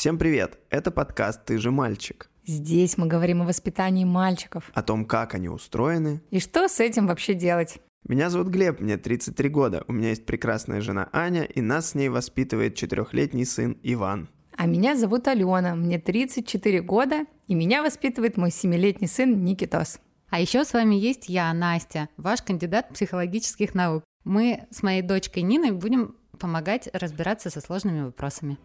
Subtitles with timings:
[0.00, 0.58] Всем привет!
[0.70, 2.30] Это подкаст «Ты же мальчик».
[2.46, 4.70] Здесь мы говорим о воспитании мальчиков.
[4.72, 6.22] О том, как они устроены.
[6.30, 7.80] И что с этим вообще делать?
[8.08, 9.84] Меня зовут Глеб, мне 33 года.
[9.88, 14.30] У меня есть прекрасная жена Аня, и нас с ней воспитывает четырехлетний сын Иван.
[14.56, 20.00] А меня зовут Алена, мне 34 года, и меня воспитывает мой семилетний сын Никитос.
[20.30, 24.02] А еще с вами есть я, Настя, ваш кандидат психологических наук.
[24.24, 28.56] Мы с моей дочкой Ниной будем помогать разбираться со сложными вопросами.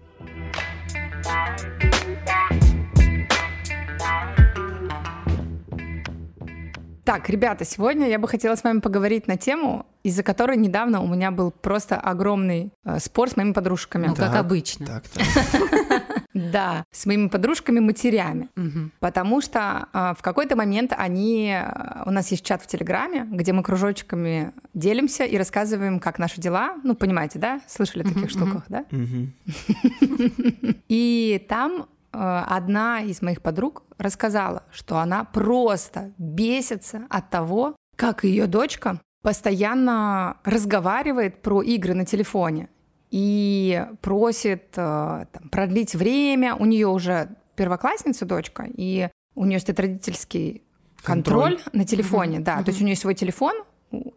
[7.06, 11.07] Так, ребята, сегодня я бы хотела с вами поговорить на тему, из-за которой недавно у
[11.07, 14.07] меня был просто огромный э, спор с моими подружками.
[14.07, 14.88] Ну, как Так, обычно.
[14.88, 16.24] Так, так.
[16.36, 18.50] Да, с моими подружками-матерями.
[18.56, 18.92] Мгм.
[19.00, 21.50] Потому что э, в какой-то момент они...
[21.57, 26.42] э, У нас есть чат в Телеграме, где мы кружочками делимся и рассказываем, как наши
[26.42, 26.76] дела.
[26.84, 27.62] Ну, понимаете, да?
[27.68, 28.86] Слышали о таких Мгм, штуках, да?
[28.92, 29.34] Мгм.
[30.90, 38.24] И там э, одна из моих подруг рассказала, что она просто бесится от того, как
[38.26, 42.68] ее дочка постоянно разговаривает про игры на телефоне
[43.16, 46.54] и просит э, там, продлить время.
[46.54, 50.64] У нее уже первоклассница дочка, и у нее стоит родительский
[51.02, 52.62] контроль, на телефоне, да.
[52.62, 53.54] То есть у нее свой телефон,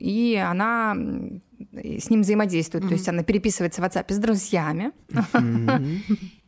[0.01, 2.89] и она с ним взаимодействует.
[2.89, 4.91] То есть она переписывается в WhatsApp с друзьями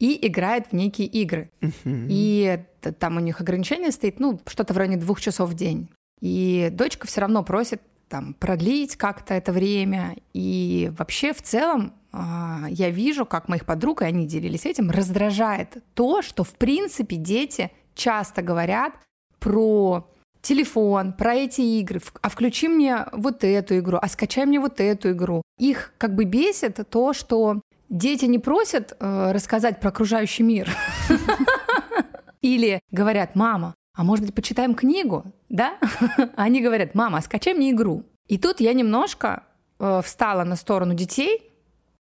[0.01, 1.53] и играет в некие игры.
[1.85, 2.65] И
[2.99, 5.89] там у них ограничение стоит, ну, что-то в районе двух часов в день.
[6.21, 10.17] И дочка все равно просит там продлить как-то это время.
[10.33, 16.23] И вообще в целом я вижу, как моих подруг, и они делились этим, раздражает то,
[16.23, 18.93] что в принципе дети часто говорят
[19.39, 20.09] про
[20.43, 25.13] телефон, про эти игры, а включи мне вот эту игру, а скачай мне вот эту
[25.13, 25.43] игру.
[25.59, 30.71] Их как бы бесит то, что дети не просят э, рассказать про окружающий мир.
[32.41, 35.77] Или говорят, мама, а может быть, почитаем книгу, да?
[36.17, 38.05] А Они говорят, мама, а скачай мне игру.
[38.29, 39.45] И тут я немножко
[39.79, 41.50] э, встала на сторону детей,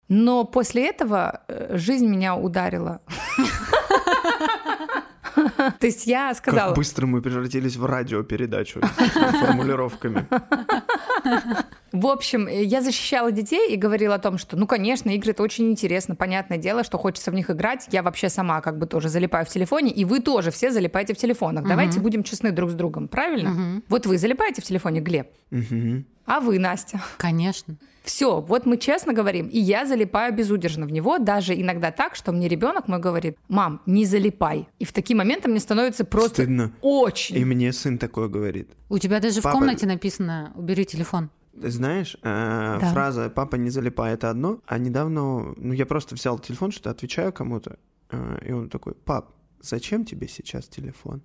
[0.10, 3.02] но после этого э, жизнь меня ударила.
[5.80, 6.70] То есть я сказала...
[6.70, 10.26] Как быстро мы превратились в радиопередачу с формулировками.
[11.92, 15.44] В общем, э, я защищала детей и говорила о том, что, ну, конечно, игры это
[15.44, 17.88] очень интересно, понятное дело, что хочется в них играть.
[17.92, 21.18] Я вообще сама как бы тоже залипаю в телефоне, и вы тоже все залипаете в
[21.18, 21.68] телефонах.
[21.68, 23.50] Давайте будем честны друг с другом, правильно?
[23.52, 23.84] Мгм.
[23.90, 26.06] Вот вы залипаете в телефоне, Глеб, Мгм.
[26.26, 27.00] а вы, Настя.
[27.18, 27.76] Конечно.
[28.04, 32.34] Все, вот мы честно говорим, и я залипаю безудержно в него, даже иногда так, что
[32.34, 34.68] мне ребенок мой говорит, мам, не залипай.
[34.80, 36.74] И в такие моменты мне становится просто Стыдно.
[36.82, 37.38] очень.
[37.38, 38.70] И мне сын такое говорит.
[38.90, 41.30] У тебя даже в Папа- комнате написано «убери телефон».
[41.62, 42.92] Ты знаешь, э, Да.
[42.92, 47.32] фраза «папа не залипай»— это одно, а недавно, ну, я просто взял телефон, что-то отвечаю
[47.32, 47.78] кому-то,
[48.12, 49.32] э, и он такой «пап,
[49.62, 51.22] зачем тебе сейчас телефон?»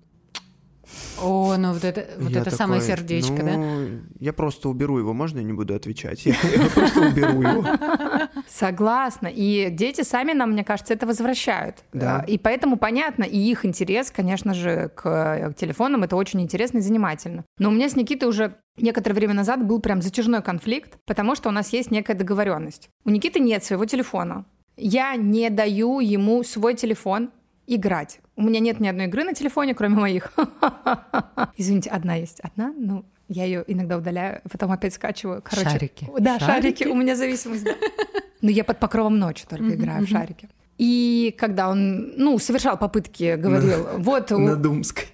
[1.21, 3.57] О, ну вот это, вот Я это самое такой, сердечко, да?
[3.57, 6.25] «Ну, Я просто уберу его, можно я не буду отвечать?
[6.25, 7.65] Я, я просто уберу его.
[8.47, 9.27] Согласна.
[9.27, 11.77] И дети сами нам, мне кажется, это возвращают.
[11.93, 12.23] Да.
[12.27, 16.77] Э, И поэтому понятно, и их интерес, конечно же, к э, телефонам это очень интересно
[16.77, 17.43] и занимательно.
[17.57, 21.49] Но у меня с Никитой уже некоторое время назад был прям затяжной конфликт, потому что
[21.49, 22.89] у нас есть некая договоренность.
[23.05, 24.45] У Никиты нет своего телефона.
[24.77, 27.31] Я не даю ему свой телефон
[27.75, 28.19] играть.
[28.35, 30.33] У меня нет ни одной игры на телефоне, кроме моих.
[31.57, 32.39] Извините, одна есть.
[32.41, 32.73] Одна?
[32.75, 35.41] Ну, я ее иногда удаляю, потом опять скачиваю.
[35.43, 36.07] Короче, Шарики.
[36.19, 36.79] Да, Шарики?
[36.79, 36.83] шарики.
[36.85, 37.75] У меня зависимость, да.
[38.41, 40.47] Ну, я под покровом ночи только играю в шарики.
[40.77, 45.07] И когда он, ну, совершал попытки, говорил, вот, На Думской.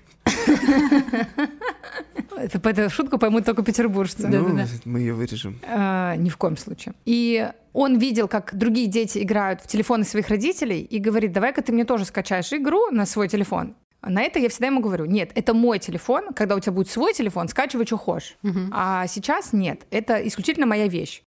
[2.37, 4.27] Эту шутку поймут только петербуржцы.
[4.27, 5.59] Ну, мы ее вырежем.
[5.67, 6.93] А, ни в коем случае.
[7.05, 11.71] И он видел, как другие дети играют в телефоны своих родителей и говорит, давай-ка ты
[11.71, 13.75] мне тоже скачаешь игру на свой телефон.
[14.01, 17.13] На это я всегда ему говорю, нет, это мой телефон, когда у тебя будет свой
[17.13, 18.37] телефон, скачивай, что хочешь.
[18.43, 18.69] Мгм.
[18.71, 21.23] А сейчас нет, это исключительно моя вещь.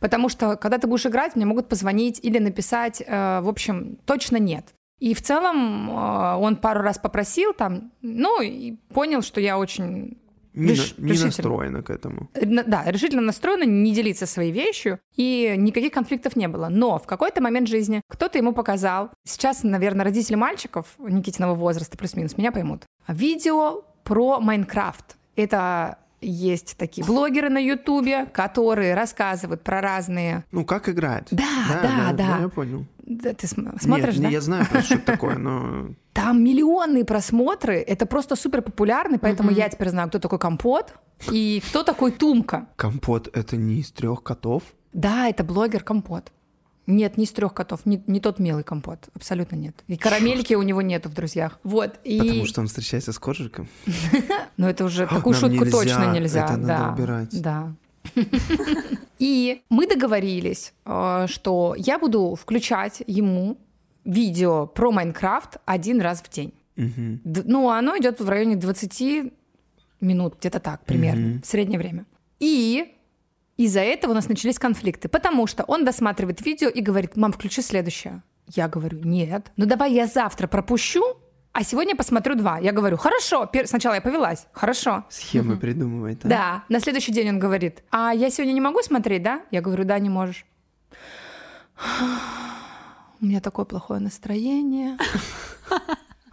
[0.00, 4.38] Потому что, когда ты будешь играть, мне могут позвонить или написать, э, в общем, точно
[4.38, 4.64] нет.
[5.00, 10.18] И в целом э, он пару раз попросил там, ну, и понял, что я очень
[10.52, 12.28] Не, Реш- не настроена к этому.
[12.34, 16.68] Э, да, решительно настроена не делиться своей вещью, и никаких конфликтов не было.
[16.70, 22.36] Но в какой-то момент жизни кто-то ему показал, сейчас, наверное, родители мальчиков Никитиного возраста, плюс-минус,
[22.36, 25.16] меня поймут, видео про Майнкрафт.
[25.36, 30.44] Это есть такие блогеры на Ютубе, которые рассказывают про разные...
[30.52, 31.28] Ну, как играет?
[31.30, 32.38] Да, да, да.
[32.40, 32.86] Я понял.
[33.02, 34.28] Да, ты см- смотришь, Нет, да?
[34.28, 35.88] не, я знаю просто, что это такое, но...
[36.12, 40.94] Там миллионные просмотры, это просто супер популярный, поэтому я теперь знаю, кто такой Компот
[41.30, 42.68] и кто такой Тумка.
[42.76, 44.62] Компот— это не из трех котов?
[44.92, 46.32] Да, это блогер Компот.
[46.90, 49.74] Нет, не из трех котов, не, не тот милый компот, абсолютно нет.
[49.86, 51.58] И карамельки у него нету в друзьях.
[51.62, 51.98] Вот.
[52.04, 52.18] И...
[52.18, 53.68] Потому что он встречается с коржиком.
[54.56, 56.44] Ну это уже такую шутку точно нельзя.
[56.44, 57.40] Это надо убирать.
[57.40, 57.74] Да.
[59.18, 63.58] И мы договорились, э, что я буду включать ему
[64.04, 66.52] видео про Майнкрафт один раз в день.
[66.76, 69.32] Ну, оно идет в районе 20
[70.00, 72.06] минут, где-то так примерно, в среднее время.
[72.38, 72.94] И
[73.64, 77.60] из-за этого у нас начались конфликты, потому что он досматривает видео и говорит, мам, включи
[77.60, 78.22] следующее.
[78.46, 79.52] Я говорю, нет.
[79.56, 81.02] Ну давай я завтра пропущу,
[81.52, 82.58] а сегодня посмотрю два.
[82.58, 83.50] Я говорю, хорошо.
[83.64, 84.46] Сначала я повелась.
[84.52, 85.04] Хорошо.
[85.10, 86.24] Схемы придумывает.
[86.24, 86.28] А?
[86.28, 86.64] Да.
[86.68, 89.42] На следующий день он говорит, а я сегодня не могу смотреть, да?
[89.50, 90.46] Я говорю, да, не можешь.
[93.20, 94.96] У меня такое плохое настроение.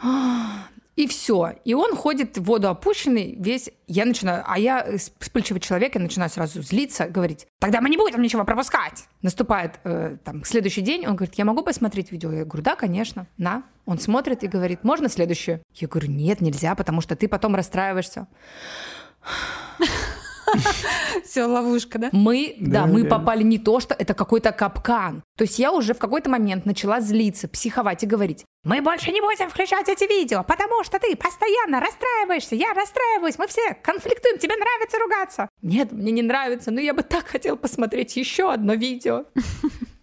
[0.97, 1.53] И все.
[1.63, 3.69] И он ходит в воду опущенный весь.
[3.85, 4.85] Я начинаю, а я
[5.19, 9.05] вспыльчивый человек, я начинаю сразу злиться, говорить, тогда мы не будем ничего пропускать.
[9.21, 12.31] Наступает э, там следующий день, он говорит, я могу посмотреть видео?
[12.31, 13.63] Я говорю, да, конечно, на.
[13.85, 15.61] Он смотрит и говорит, можно следующее?
[15.75, 18.27] Я говорю, нет, нельзя, потому что ты потом расстраиваешься.
[21.25, 22.09] Все, ловушка, да?
[22.11, 25.23] Мы, да, мы попали не то, что это какой-то капкан.
[25.37, 29.21] То есть я уже в какой-то момент начала злиться, психовать и говорить, мы больше не
[29.21, 34.55] будем включать эти видео, потому что ты постоянно расстраиваешься, я расстраиваюсь, мы все конфликтуем, тебе
[34.55, 35.49] нравится ругаться.
[35.61, 39.25] Нет, мне не нравится, но я бы так хотел посмотреть еще одно видео.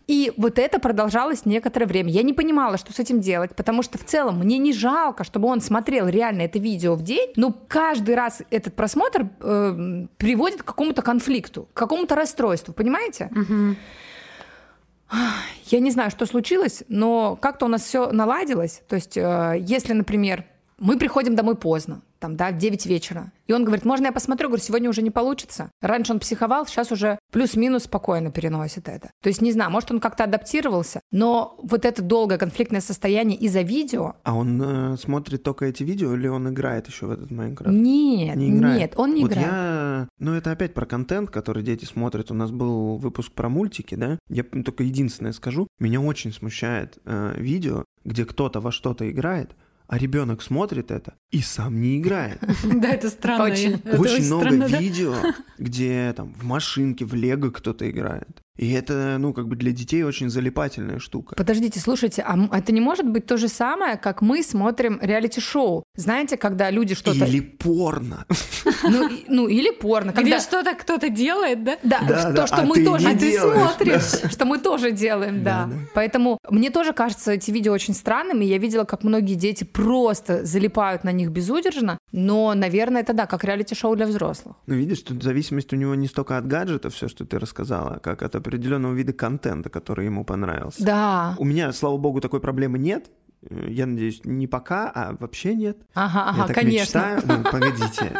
[0.07, 2.11] И вот это продолжалось некоторое время.
[2.11, 5.49] Я не понимала, что с этим делать, потому что в целом мне не жалко, чтобы
[5.49, 10.67] он смотрел реально это видео в день, но каждый раз этот просмотр э, приводит к
[10.67, 13.31] какому-то конфликту, к какому-то расстройству, понимаете?
[13.35, 13.77] Угу.
[15.67, 18.83] Я не знаю, что случилось, но как-то у нас все наладилось.
[18.89, 20.45] То есть, э, если, например,
[20.79, 23.31] мы приходим домой поздно, там, да, в 9 вечера.
[23.47, 24.49] И он говорит, можно я посмотрю?
[24.49, 25.71] Говорю, сегодня уже не получится.
[25.83, 29.11] Раньше он психовал, сейчас уже плюс-минус спокойно переносит это.
[29.23, 33.61] То есть, не знаю, может, он как-то адаптировался, но вот это долгое конфликтное состояние из-за
[33.61, 34.15] видео...
[34.23, 37.77] А он э, смотрит только эти видео или он играет еще в этот Майнкрафт?
[37.77, 38.79] Нет, не играет.
[38.79, 39.47] нет, он не вот играет.
[39.47, 40.09] Я...
[40.19, 42.31] Ну, это опять про контент, который дети смотрят.
[42.31, 44.19] У нас был выпуск про мультики, да?
[44.31, 45.69] Я только единственное скажу.
[45.79, 49.55] Меня очень смущает э, видео, где кто-то во что-то играет,
[49.95, 52.41] а ребенок смотрит это и сам не играет.
[52.65, 53.45] Да, это странно.
[53.45, 55.15] Очень, очень много видео,
[55.57, 58.43] где там в машинке, в лего кто-то играет.
[58.57, 61.35] И это, ну, как бы для детей очень залипательная штука.
[61.35, 65.83] Подождите, слушайте, а это не может быть то же самое, как мы смотрим реалити-шоу?
[65.97, 67.25] Знаете, когда люди что-то...
[67.25, 68.27] Или порно.
[68.87, 70.13] Ну, ну или порно.
[70.13, 70.37] Когда...
[70.37, 71.79] Где что-то кто-то делает, да?
[71.83, 73.09] Да, да то, да, что а мы тоже...
[73.09, 74.29] А ты смотришь, да.
[74.29, 75.67] что мы тоже делаем, да.
[75.71, 75.77] да.
[75.95, 78.45] Поэтому мне тоже кажется эти видео очень странными.
[78.45, 81.99] Я видела, как многие дети просто залипают на них безудержно.
[82.13, 84.57] Но, наверное, это да, как реалити-шоу для взрослых.
[84.67, 88.23] Ну, видишь, тут зависимость у него не столько от гаджета, все, что ты рассказала, как
[88.23, 90.85] от определенного вида контента, который ему понравился.
[90.85, 91.35] Да.
[91.39, 93.11] У меня, слава богу, такой проблемы нет.
[93.51, 95.77] Я надеюсь, не пока, а вообще нет.
[95.95, 97.17] Ага, ага, я так конечно.
[97.17, 97.23] Мечтаю.
[97.27, 98.13] Ну, погодите.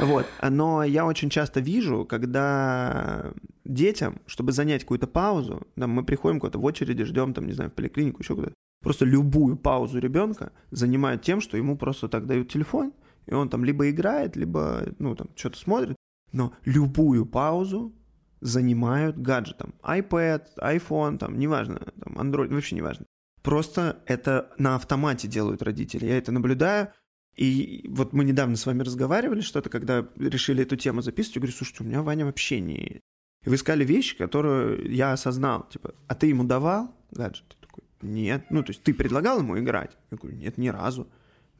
[0.00, 0.26] Вот.
[0.42, 3.32] Но я очень часто вижу, когда
[3.64, 7.74] детям, чтобы занять какую-то паузу, мы приходим куда-то в очереди, ждем, там, не знаю, в
[7.74, 12.92] поликлинику, еще куда-то, просто любую паузу ребенка занимают тем, что ему просто так дают телефон,
[13.26, 15.96] и он там либо играет, либо, ну, там, что-то смотрит,
[16.32, 17.94] но любую паузу
[18.40, 19.74] занимают гаджетом.
[19.82, 23.06] iPad, iPhone, там, неважно, там, Android, вообще неважно.
[23.42, 26.06] Просто это на автомате делают родители.
[26.06, 26.92] Я это наблюдаю.
[27.36, 31.36] И вот мы недавно с вами разговаривали что-то, когда решили эту тему записывать.
[31.36, 33.00] Я говорю, слушайте, у меня Ваня вообще не...
[33.44, 35.68] И вы искали вещи, которые я осознал.
[35.68, 37.56] Типа, а ты ему давал гаджет?
[38.02, 38.46] Нет.
[38.50, 39.96] Ну, то есть ты предлагал ему играть?
[40.10, 41.08] Я говорю, нет, ни разу.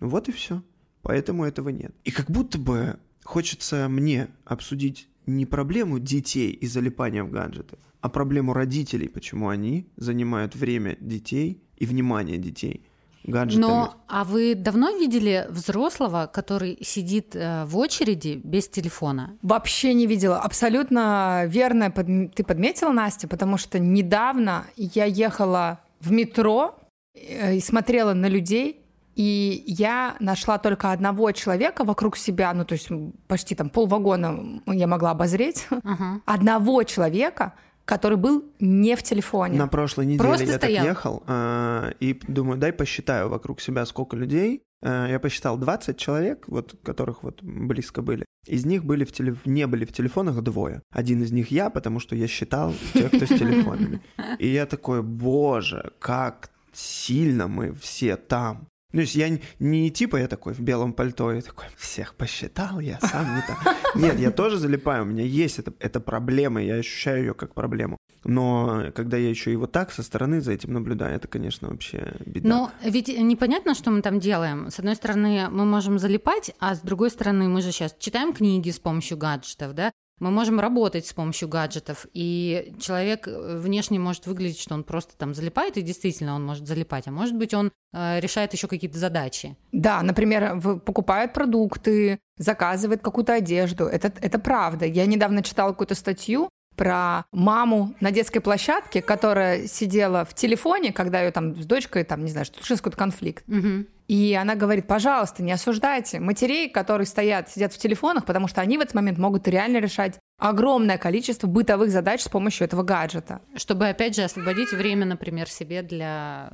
[0.01, 0.63] Ну вот и все.
[1.03, 1.95] Поэтому этого нет.
[2.05, 8.09] И как будто бы хочется мне обсудить не проблему детей и залипания в гаджеты, а
[8.09, 12.83] проблему родителей, почему они занимают время детей и внимание детей
[13.25, 13.63] гаджетами.
[13.63, 19.37] Но, а вы давно видели взрослого, который сидит э, в очереди без телефона?
[19.43, 20.39] Вообще не видела.
[20.39, 26.79] Абсолютно верно ты подметила, Настя, потому что недавно я ехала в метро
[27.15, 32.75] э, и смотрела на людей, и я нашла только одного человека вокруг себя, ну, то
[32.75, 32.89] есть
[33.27, 35.67] почти там полвагона я могла обозреть.
[35.71, 36.21] Uh-huh.
[36.25, 39.59] Одного человека, который был не в телефоне.
[39.59, 40.85] На прошлой неделе Просто я стоял.
[40.85, 44.63] так ехал э, и думаю, дай посчитаю вокруг себя сколько людей.
[44.83, 48.25] Э, я посчитал 20 человек, вот которых вот близко были.
[48.47, 49.37] Из них были в теле...
[49.45, 50.83] не были в телефонах двое.
[50.91, 54.01] Один из них я, потому что я считал тех, кто с телефонами.
[54.39, 58.68] И я такой, боже, как сильно мы все там.
[58.93, 62.99] Ну, есть я не типа я такой в белом пальто, и такой, всех посчитал, я
[63.01, 63.77] сам не так.
[63.95, 67.99] Нет, я тоже залипаю, у меня есть эта, эта проблема, я ощущаю ее как проблему.
[68.25, 72.15] Но когда я еще и вот так со стороны за этим наблюдаю, это, конечно, вообще
[72.25, 72.49] беда.
[72.49, 74.71] Но ведь непонятно, что мы там делаем.
[74.71, 78.71] С одной стороны, мы можем залипать, а с другой стороны, мы же сейчас читаем книги
[78.71, 79.93] с помощью гаджетов, да?
[80.21, 85.17] Мы можем работать с помощью гаджетов, и человек э, внешне может выглядеть, что он просто
[85.17, 88.99] там залипает, и действительно он может залипать, а может быть он э, решает еще какие-то
[88.99, 89.57] задачи.
[89.73, 93.85] Да, например, покупает продукты, заказывает какую-то одежду.
[93.85, 94.87] Это, это правда.
[94.87, 96.49] Я недавно читала какую-то статью
[96.79, 102.25] про маму на детской площадке, которая сидела в телефоне, когда ее там с дочкой, там,
[102.25, 103.45] не знаю, что случился какой-то конфликт.
[103.49, 103.87] Угу.
[104.09, 108.79] И она говорит, пожалуйста, не осуждайте матерей, которые стоят, сидят в телефонах, потому что они
[108.79, 113.43] в этот момент могут реально решать огромное количество бытовых задач с помощью этого гаджета.
[113.55, 116.51] Чтобы, опять же, освободить время, например, себе для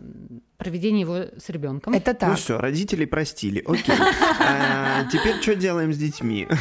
[0.56, 1.94] проведения его с ребенком.
[1.94, 2.30] Это так.
[2.30, 3.94] Ну все, родителей простили, окей.
[4.40, 6.48] А, теперь что делаем с детьми?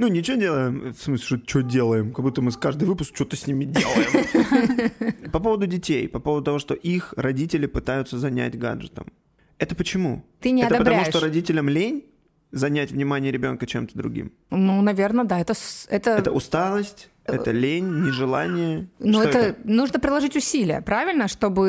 [0.00, 2.14] Ну, ничего делаем, в смысле, что делаем?
[2.14, 5.20] Как будто мы с каждый выпуск что-то с ними делаем.
[5.30, 9.12] По поводу детей, по поводу того, что их родители пытаются занять гаджетом.
[9.60, 10.24] Это почему?
[10.40, 11.04] Ты не это одобряешь.
[11.04, 12.06] потому, что родителям лень
[12.50, 14.32] занять внимание ребенка чем-то другим?
[14.48, 15.38] Ну, наверное, да.
[15.38, 15.52] Это,
[15.88, 16.10] это...
[16.12, 18.88] это усталость, это лень, нежелание.
[18.98, 21.62] Ну, Что это, нужно приложить усилия, правильно, чтобы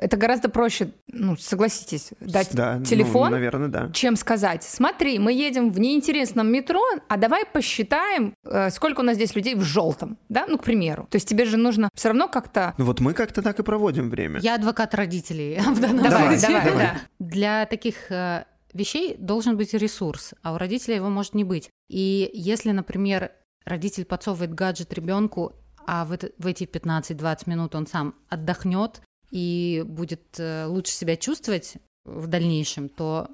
[0.00, 3.90] это гораздо проще, ну, согласитесь, дать да, телефон, ну, наверное, да.
[3.92, 9.16] чем сказать: смотри, мы едем в неинтересном метро, а давай посчитаем, э, сколько у нас
[9.16, 11.06] здесь людей в желтом, да, ну, к примеру.
[11.10, 12.74] То есть тебе же нужно все равно как-то.
[12.78, 14.40] Ну вот мы как-то так и проводим время.
[14.40, 16.40] Я адвокат родителей в данном Давай, случае.
[16.40, 16.84] давай, давай.
[16.84, 17.00] да.
[17.18, 21.70] Для таких э, вещей должен быть ресурс, а у родителя его может не быть.
[21.88, 23.32] И если, например,
[23.64, 25.54] родитель подсовывает гаджет ребенку,
[25.86, 31.16] а в, это, в эти 15-20 минут он сам отдохнет и будет э, лучше себя
[31.16, 31.74] чувствовать
[32.04, 33.28] в дальнейшем, то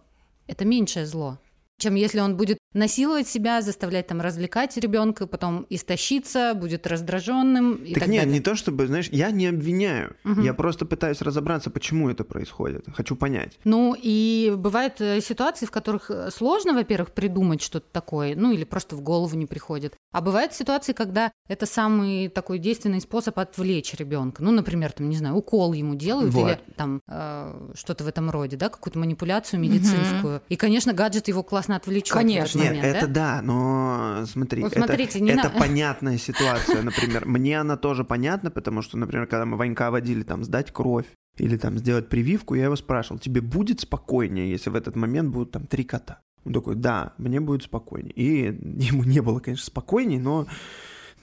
[0.46, 1.38] это меньшее зло
[1.78, 7.74] чем если он будет насиловать себя, заставлять там развлекать ребенка, потом истощиться, будет раздраженным.
[7.76, 8.34] И так, так нет, далее.
[8.38, 10.42] не то чтобы, знаешь, я не обвиняю, Мгм.
[10.42, 12.84] я просто пытаюсь разобраться, почему это происходит.
[12.94, 13.58] Хочу понять.
[13.64, 18.64] Ну и бывают э, ситуации, в которых э, сложно, во-первых, придумать что-то такое, ну или
[18.64, 19.94] просто в голову не приходит.
[20.12, 24.42] А бывают ситуации, когда это самый такой действенный способ отвлечь ребенка.
[24.42, 26.46] Ну, например, там, не знаю, укол ему делают Вот.
[26.48, 30.42] или там э, что-то в этом роде, да, какую-то манипуляцию медицинскую.
[30.48, 32.12] И, конечно, гаджет его классно отвлечет.
[32.12, 32.58] Конечно.
[32.58, 33.36] Нет, момент, это да?
[33.36, 37.26] да, но смотри, Вот это- смотрите, не это, на- понятная ситуация, например.
[37.26, 41.06] Мне она тоже понятна, потому что, например, когда мы Ванька водили там сдать кровь
[41.38, 45.50] или там сделать прививку, я его спрашивал, тебе будет спокойнее, если в этот момент будут
[45.52, 46.20] там три кота?
[46.44, 48.12] Он такой, да, мне будет спокойнее.
[48.12, 48.44] И
[48.84, 50.46] ему не было, конечно, спокойней, но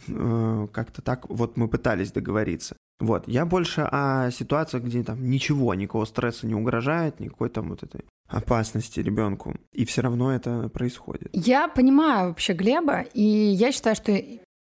[0.08, 2.76] как-то так вот мы пытались договориться.
[3.00, 7.84] Вот, я больше о ситуациях, где там ничего, никакого стресса не угрожает, никакой там вот
[7.84, 9.56] этой опасности ребенку.
[9.74, 11.30] И все равно это происходит.
[11.34, 14.18] Я понимаю вообще Глеба, и я считаю, что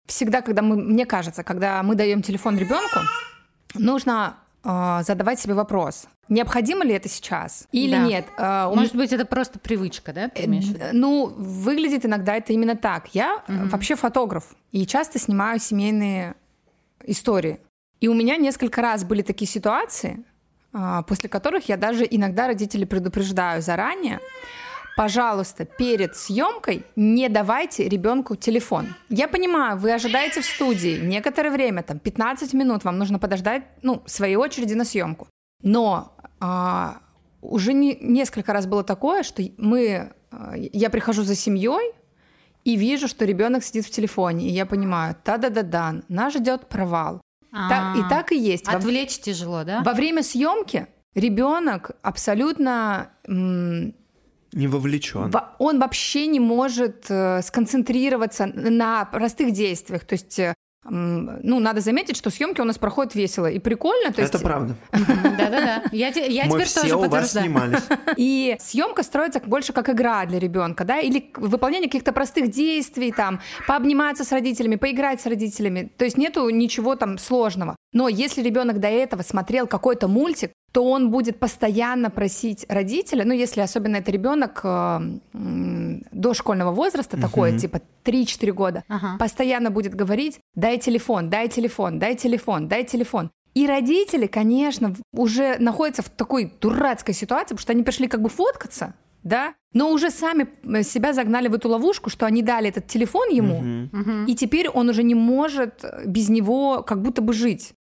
[0.07, 2.99] всегда, когда мы, мне кажется, когда мы даем телефон ребенку,
[3.75, 8.05] нужно э, задавать себе вопрос: необходимо ли это сейчас или Да.
[8.05, 8.25] нет?
[8.71, 10.31] У Может быть, это просто привычка, да?
[10.33, 10.91] Э?
[10.93, 13.09] Ну, выглядит иногда это именно так.
[13.13, 13.69] Я Мгм.
[13.69, 16.35] вообще фотограф и часто снимаю семейные
[17.05, 17.59] истории.
[17.99, 20.23] И у меня несколько раз были такие ситуации,
[20.73, 24.19] а, после которых я даже иногда родителей предупреждаю заранее.
[24.95, 28.93] Пожалуйста, перед съемкой не давайте ребенку телефон.
[29.09, 34.03] Я понимаю, вы ожидаете в студии некоторое время, там 15 минут, вам нужно подождать, ну,
[34.05, 35.27] своей очереди на съемку.
[35.63, 36.97] Но а,
[37.41, 41.93] уже не, несколько раз было такое, что мы, а, я прихожу за семьей
[42.63, 47.19] и вижу, что ребенок сидит в телефоне, и я понимаю, та-да-да-да, нас ждет провал.
[47.51, 48.67] Так- и А, так и есть.
[48.67, 49.81] Во- Отвлечь тяжело, да?
[49.83, 53.93] во время съемки ребенок абсолютно м,
[54.53, 55.29] Не вовлечен.
[55.31, 60.05] во- он вообще не может э, сконцентрироваться на простых действиях.
[60.05, 60.53] То есть, э,
[60.85, 64.11] ну, надо заметить, что съемки у нас проходят весело и прикольно.
[64.11, 64.75] То есть, Это правда.
[64.91, 65.83] Да-да-да.
[65.91, 67.45] Я, я Мы теперь все тоже у вас подтверждаю.
[67.45, 67.83] снимались.
[68.17, 73.39] И съемка строится больше как игра для ребенка, да, или выполнение каких-то простых действий, там,
[73.67, 75.91] пообниматься с родителями, поиграть с родителями.
[75.97, 77.75] То есть нету ничего там сложного.
[77.93, 83.33] Но если ребенок до этого смотрел какой-то мультик, то он будет постоянно просить родителя, ну,
[83.33, 85.01] если особенно это ребенок э,
[85.33, 89.17] м, дошкольного возраста, такой, типа 3-4 года, Ага.
[89.19, 93.29] постоянно будет говорить, дай телефон, дай телефон, дай телефон, дай телефон.
[93.53, 98.29] И родители, конечно, уже находятся в такой дурацкой ситуации, потому что они пришли как бы
[98.29, 102.87] фоткаться, да, но уже сами э, себя загнали в эту ловушку, что они дали этот
[102.87, 103.89] телефон ему, Мгм.
[103.91, 104.25] Мгм.
[104.25, 107.73] и теперь он уже не может без него как будто бы жить.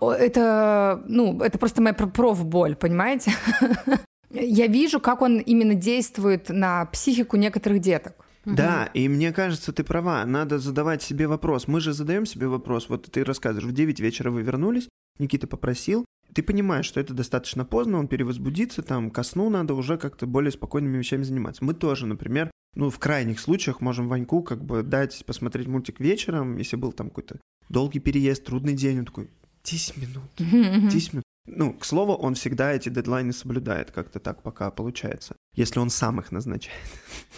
[0.00, 3.32] О, Это, ну, это просто моя про- профболь, понимаете?
[4.30, 8.14] Я вижу, как он именно действует на психику некоторых деток.
[8.44, 10.24] Да, и мне кажется, ты права.
[10.24, 11.68] Надо задавать себе вопрос.
[11.68, 12.88] Мы же задаем себе вопрос.
[12.88, 17.64] Вот ты рассказываешь, в 9 вечера вы вернулись, Никита попросил, ты понимаешь, что это достаточно
[17.64, 21.64] поздно, он перевозбудится, там, ко сну надо уже как-то более спокойными вещами заниматься.
[21.64, 26.56] Мы тоже, например, ну, в крайних случаях можем Ваньку как бы дать посмотреть мультик вечером,
[26.56, 27.36] если был там какой-то
[27.68, 29.30] долгий переезд, трудный день, он такой,
[29.64, 30.30] 10 минут,
[30.90, 31.24] 10 минут.
[31.46, 36.20] Ну, к слову, он всегда эти дедлайны соблюдает, как-то так пока получается, если он сам
[36.20, 36.78] их назначает.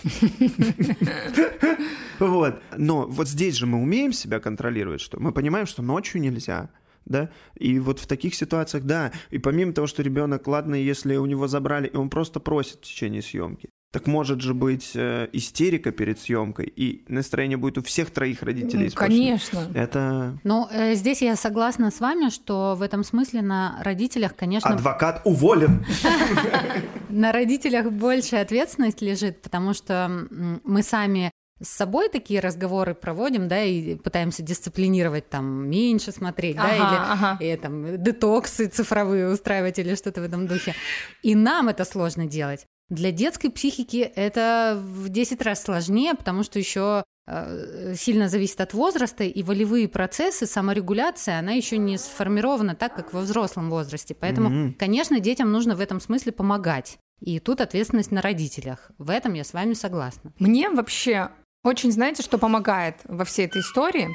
[2.20, 2.62] Вот.
[2.76, 6.70] Но вот здесь же мы умеем себя контролировать, что мы понимаем, что ночью нельзя,
[7.04, 11.26] да, и вот в таких ситуациях, да, и помимо того, что ребенок, ладно, если у
[11.26, 15.92] него забрали, и он просто просит в течение съемки, так может же быть э, истерика
[15.92, 18.86] перед съемкой, и настроение будет у всех троих родителей.
[18.86, 19.68] Ну, конечно.
[19.72, 20.36] Это...
[20.42, 24.70] Но э, здесь я согласна с вами, что в этом смысле на родителях, конечно...
[24.70, 25.86] Адвокат уволен!
[27.08, 30.10] На родителях больше ответственность лежит, потому что
[30.64, 31.30] мы сами
[31.62, 36.82] с собой такие разговоры проводим, да, и пытаемся дисциплинировать, там, меньше смотреть, ага, да, или
[36.82, 37.38] ага.
[37.40, 40.74] и, там, детоксы цифровые устраивать или что-то в этом духе.
[41.22, 42.66] И нам это сложно делать.
[42.90, 48.74] Для детской психики это в 10 раз сложнее, потому что еще э, сильно зависит от
[48.74, 54.14] возраста, и волевые процессы, саморегуляция, она еще не сформирована так, как во взрослом возрасте.
[54.14, 54.74] Поэтому, mm-hmm.
[54.74, 56.98] конечно, детям нужно в этом смысле помогать.
[57.20, 58.90] И тут ответственность на родителях.
[58.98, 60.32] В этом я с вами согласна.
[60.38, 61.30] Мне вообще
[61.64, 64.10] очень, знаете, что помогает во всей этой истории?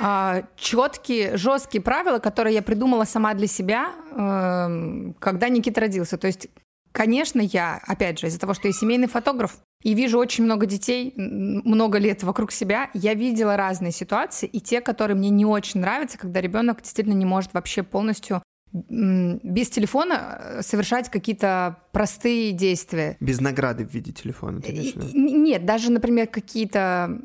[0.00, 6.18] А, четкие, жесткие правила, которые я придумала сама для себя, эм, когда Никита родился.
[6.18, 6.48] То есть
[6.92, 11.12] Конечно, я, опять же, из-за того, что я семейный фотограф и вижу очень много детей,
[11.16, 16.18] много лет вокруг себя, я видела разные ситуации, и те, которые мне не очень нравятся,
[16.18, 23.18] когда ребенок действительно не может вообще полностью без телефона э, совершать какие-то простые действия.
[23.20, 24.72] Без награды в виде телефона, ты
[25.12, 27.20] Нет, даже, например, какие-то,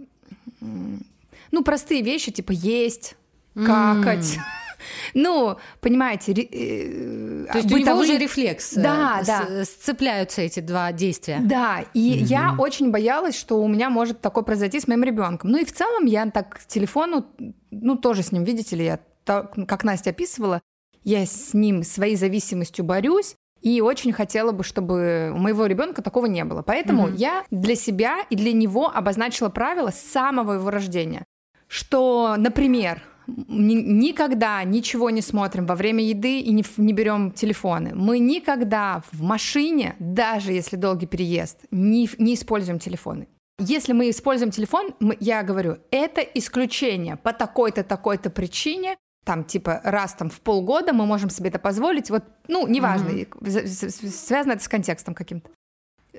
[0.59, 3.15] ну, простые вещи, типа есть,
[3.53, 4.37] какать.
[5.13, 7.83] Ну, понимаете, э, то есть бытовые...
[7.83, 8.73] у него уже рефлекс.
[8.73, 9.65] Да, да.
[9.65, 11.39] Сцепляются эти два действия.
[11.41, 12.25] Да, и угу.
[12.25, 15.51] я очень боялась, что у меня может такое произойти с моим ребенком.
[15.51, 17.25] Ну и в целом я так к телефону,
[17.71, 20.61] ну тоже с ним, видите ли, я так, как Настя описывала,
[21.03, 26.25] я с ним своей зависимостью борюсь, и очень хотела бы, чтобы у моего ребенка такого
[26.27, 26.61] не было.
[26.61, 31.25] Поэтому mm я для себя и для него обозначила правила с самого его рождения.
[31.67, 37.93] Что, например, никогда ничего не смотрим во время еды и не, не берем телефоны.
[37.93, 43.27] Мы никогда в машине, даже если долгий переезд, не, не используем телефоны.
[43.59, 49.81] Если мы используем телефон, мы, я говорю, это исключение по такой-то, такой-то причине, там, типа,
[49.83, 54.09] раз там в полгода мы можем себе это позволить, вот, ну, неважно, mm-hmm.
[54.09, 55.49] связано это с контекстом каким-то.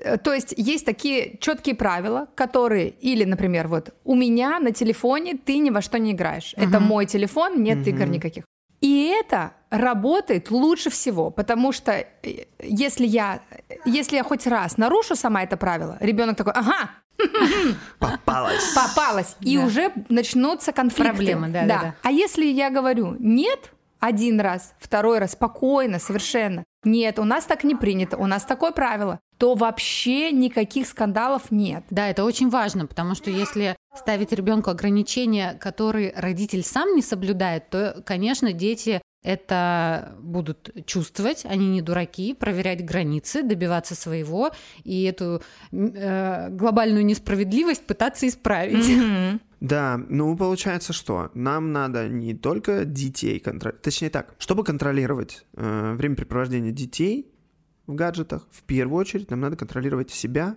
[0.03, 5.37] Э, то есть есть такие четкие правила, которые, или, например, вот у меня на телефоне
[5.37, 6.53] ты ни во что не играешь.
[6.55, 6.67] Uh-huh.
[6.67, 7.89] Это мой телефон, нет uh-huh.
[7.89, 8.43] игр никаких.
[8.81, 13.41] И это работает лучше всего, потому что э, если я,
[13.85, 16.91] если я хоть раз нарушу сама это правило, ребенок такой, ага,
[17.99, 19.65] попалась, попалась, и да.
[19.65, 21.13] уже начнутся конфликты.
[21.13, 21.81] Проблемы, да, да.
[21.81, 21.95] да.
[22.03, 26.63] А если я говорю нет, один раз, второй раз, спокойно, совершенно.
[26.85, 31.85] Нет, у нас так не принято, у нас такое правило то вообще никаких скандалов нет.
[31.89, 37.69] Да, это очень важно, потому что если ставить ребенку ограничения, которые родитель сам не соблюдает,
[37.69, 44.51] то, конечно, дети это будут чувствовать, они не дураки, проверять границы, добиваться своего
[44.83, 48.85] и эту э, глобальную несправедливость пытаться исправить.
[48.85, 49.39] Mm-hmm.
[49.61, 51.31] Да, ну получается что?
[51.33, 57.29] Нам надо не только детей контролировать, точнее так, чтобы контролировать э, времяпрепровождение детей,
[57.89, 60.55] в гаджетах, в первую очередь нам надо контролировать себя,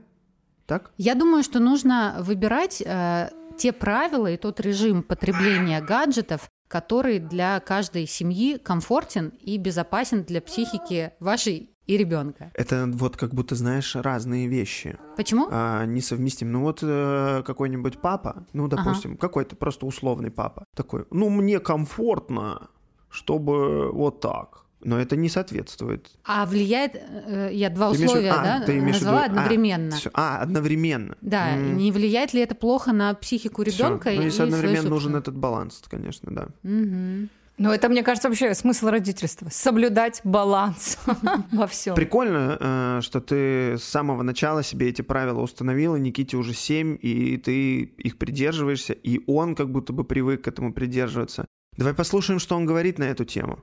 [0.66, 0.92] так?
[0.98, 7.58] Я думаю, что нужно выбирать э, те правила и тот режим потребления гаджетов, который для
[7.60, 12.52] каждой семьи комфортен и безопасен для психики вашей и ребенка.
[12.54, 14.98] Это вот как будто, знаешь, разные вещи.
[15.16, 15.48] Почему?
[15.50, 16.52] А, несовместим.
[16.52, 19.20] Ну вот э, какой-нибудь папа, ну, допустим, ага.
[19.20, 22.68] какой-то просто условный папа, такой, ну, мне комфортно,
[23.10, 26.10] чтобы вот так но это не соответствует.
[26.24, 29.96] А влияет, э, я два ты условия, имеешь, да, ты назвала виду, одновременно.
[30.14, 31.16] А, а, одновременно.
[31.20, 31.72] Да, mm.
[31.74, 34.10] не влияет ли это плохо на психику ребенка?
[34.10, 36.48] Ну, если одновременно нужен этот баланс, конечно, да.
[36.62, 37.28] Угу.
[37.58, 39.48] Ну, это, мне кажется, вообще смысл родительства.
[39.50, 40.98] Соблюдать баланс
[41.52, 41.94] во всем.
[41.94, 45.96] Прикольно, э, что ты с самого начала себе эти правила установила.
[45.96, 50.72] Никите уже семь, и ты их придерживаешься, и он как будто бы привык к этому
[50.72, 51.46] придерживаться.
[51.76, 53.58] Давай послушаем, что он говорит на эту тему.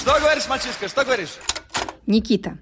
[0.00, 1.36] Что говоришь, мальчишка, что говоришь?
[2.06, 2.56] Никита,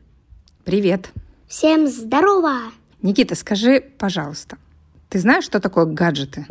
[0.64, 1.10] привет.
[1.46, 2.72] Всем здорово!
[3.00, 4.58] Никита, скажи, пожалуйста,
[5.08, 6.46] ты знаешь, что такое гаджеты?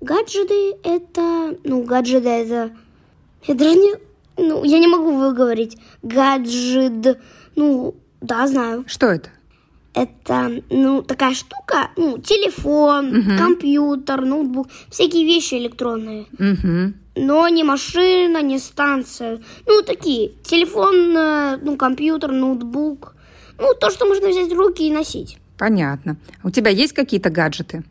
[0.00, 1.56] Гаджеты это...
[1.64, 2.70] Ну, гаджеты это...
[3.48, 3.94] Я даже не...
[4.36, 5.76] Ну, я не могу выговорить.
[6.02, 7.20] Гаджет...
[7.56, 8.84] Ну, да, знаю.
[8.86, 9.30] Что это?
[9.92, 16.26] Это, ну, такая штука, ну, телефон, компьютер, ноутбук, всякие вещи электронные.
[16.38, 16.94] Угу.
[17.18, 19.40] Но не машина, не станция.
[19.66, 20.30] Ну, такие.
[20.44, 23.14] Телефон, э, ну, компьютер, ноутбук.
[23.58, 25.38] Ну, то, что можно взять в руки и носить.
[25.58, 26.16] Понятно.
[26.44, 27.82] У тебя есть какие-то гаджеты?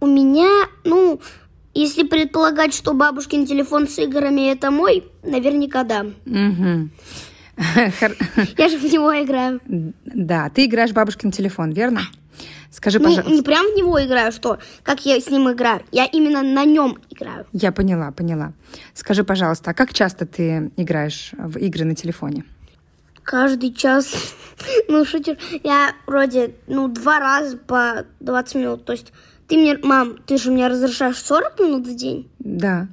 [0.00, 1.20] У меня, ну,
[1.74, 6.06] если предполагать, что бабушкин телефон с играми это мой, наверняка да.
[6.26, 6.88] Угу.
[8.58, 9.60] Я же в него играю.
[10.04, 12.02] Да, ты играешь в бабушкин телефон, верно?
[12.70, 13.30] Скажи, Ну, пожалуйста.
[13.32, 15.82] не прям в него играю, что, как я с ним играю.
[15.92, 17.46] Я именно на нем играю.
[17.52, 18.52] Я поняла, поняла.
[18.94, 22.44] Скажи, пожалуйста, а как часто ты играешь в игры на телефоне?
[23.22, 24.12] Каждый час.
[24.88, 25.38] Ну, шутер.
[25.64, 28.84] Я вроде, ну, два раза по 20 минут.
[28.84, 29.12] То есть
[29.48, 32.30] ты мне, мам, ты же мне разрешаешь 40 минут в день?
[32.38, 32.86] Да,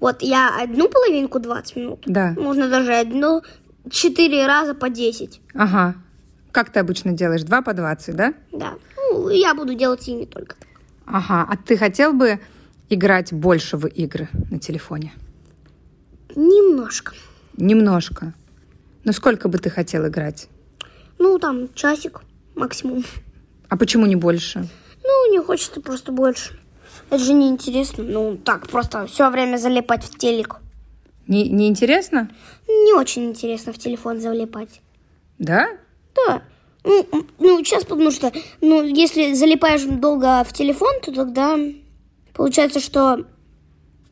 [0.00, 2.02] Вот я одну половинку 20 минут.
[2.06, 2.34] да.
[2.36, 3.42] Можно даже одну,
[3.90, 5.40] четыре раза по 10.
[5.54, 5.94] Ага.
[6.54, 7.42] Как ты обычно делаешь?
[7.42, 8.32] Два по 20, да?
[8.52, 8.74] Да.
[8.96, 10.54] Ну, я буду делать и не только.
[11.04, 11.44] Ага.
[11.50, 12.38] А ты хотел бы
[12.88, 15.12] играть больше в игры на телефоне?
[16.36, 17.12] Немножко.
[17.56, 18.34] Немножко.
[19.02, 20.48] Но сколько бы ты хотел играть?
[21.18, 22.20] Ну, там, часик
[22.54, 23.04] максимум.
[23.68, 24.68] А почему не больше?
[25.02, 26.56] Ну, не хочется просто больше.
[27.10, 28.04] Это же неинтересно.
[28.04, 30.58] Ну, так, просто все время залипать в телек.
[31.26, 32.30] Не, не интересно?
[32.68, 34.80] Не очень интересно в телефон залипать.
[35.40, 35.66] Да?
[36.14, 36.42] Да.
[36.84, 37.06] Ну,
[37.38, 41.58] ну, сейчас потому что, ну, если залипаешь долго в телефон, то тогда
[42.34, 43.24] получается, что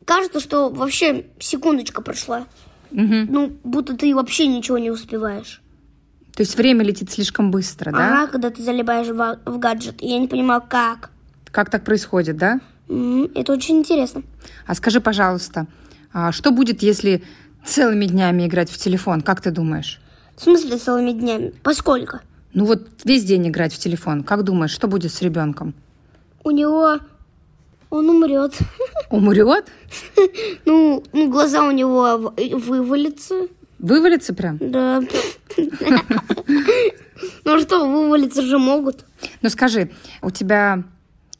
[0.05, 2.47] кажется, что вообще секундочка прошла.
[2.91, 3.27] Мгм.
[3.29, 5.61] Ну, будто ты вообще ничего не успеваешь.
[6.35, 8.23] То есть время летит слишком быстро, да?
[8.23, 10.01] Ага, когда ты залипаешь в, в гаджет.
[10.01, 11.11] И я не понимаю, как.
[11.51, 12.59] Как так происходит, да?
[12.87, 14.23] Это очень интересно.
[14.65, 15.67] А скажи, пожалуйста,
[16.11, 17.23] а что будет, если
[17.63, 19.21] целыми днями играть в телефон?
[19.21, 19.99] Как ты думаешь?
[20.35, 21.53] В смысле целыми днями?
[21.63, 22.19] Поскольку?
[22.53, 24.23] Ну вот весь день играть в телефон.
[24.23, 25.73] Как думаешь, что будет с ребенком?
[26.43, 26.99] У него...
[27.89, 28.57] Он умрет.
[29.11, 29.71] Умрет?
[30.65, 33.47] Ну, ну, глаза у него вывалятся.
[33.77, 34.57] Вывалится прям?
[34.59, 35.01] Да.
[37.45, 39.05] Ну что, вывалиться же могут.
[39.41, 39.91] Ну скажи,
[40.21, 40.83] у тебя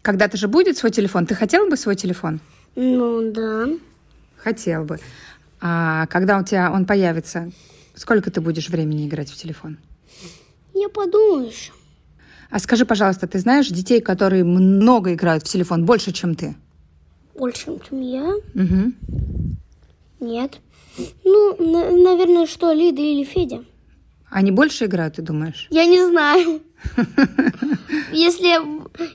[0.04, 1.26] когда-то же будет свой телефон?
[1.26, 2.40] Ты хотел бы свой телефон?
[2.76, 3.68] Ну да.
[4.38, 5.00] Хотел бы.
[5.62, 7.52] А когда у тебя он появится,
[7.96, 9.78] сколько ты будешь времени играть в телефон?
[10.74, 11.72] Я подумаю еще.
[12.50, 16.56] А скажи, пожалуйста, ты знаешь детей, которые много играют в телефон, больше, чем ты?
[17.36, 18.36] Больше, чем я?
[18.54, 18.94] Угу.
[20.20, 20.60] Нет.
[21.26, 23.64] Ну, на- наверное, что, Лида или Федя?
[24.30, 25.68] Они больше играют, ты думаешь?
[25.72, 26.62] Я не знаю.
[28.12, 28.50] Если,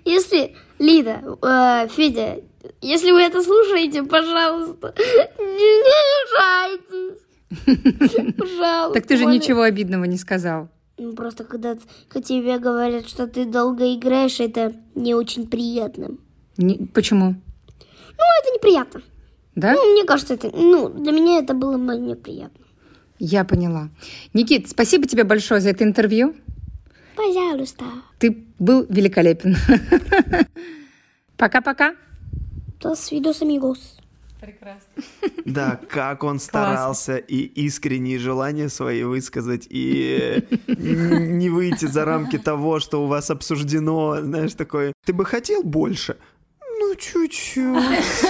[0.05, 2.41] если Лида, э, Федя,
[2.81, 4.95] если вы это слушаете, пожалуйста,
[5.39, 7.21] не мешайтесь.
[7.51, 8.93] Пожалуйста.
[8.95, 10.69] Так ты же ничего обидного не сказал.
[10.99, 11.77] Ну, просто когда
[12.09, 16.17] к тебе говорят, что ты долго играешь, это не очень приятно.
[16.57, 17.31] Не- Почему?
[17.31, 19.03] Ну, это неприятно.
[19.55, 19.75] Да?
[19.75, 22.65] Ну, мне кажется, это, ну, для меня это было бы неприятно.
[23.21, 23.91] Я поняла.
[24.35, 26.35] Никит, спасибо тебе большое за это интервью.
[27.17, 27.85] Пожалуйста.
[28.19, 29.57] Ты был великолепен.
[31.37, 31.95] Пока-пока.
[32.81, 33.98] Dos videos amigos.
[34.41, 35.03] Прекрасно.
[35.45, 42.39] Да, как он старался и искренние желания свои высказать, и э, не выйти за рамки
[42.39, 44.93] того, что у вас обсуждено, знаешь, такое.
[45.05, 46.17] Ты бы хотел больше?
[46.79, 48.25] Ну, чуть-чуть.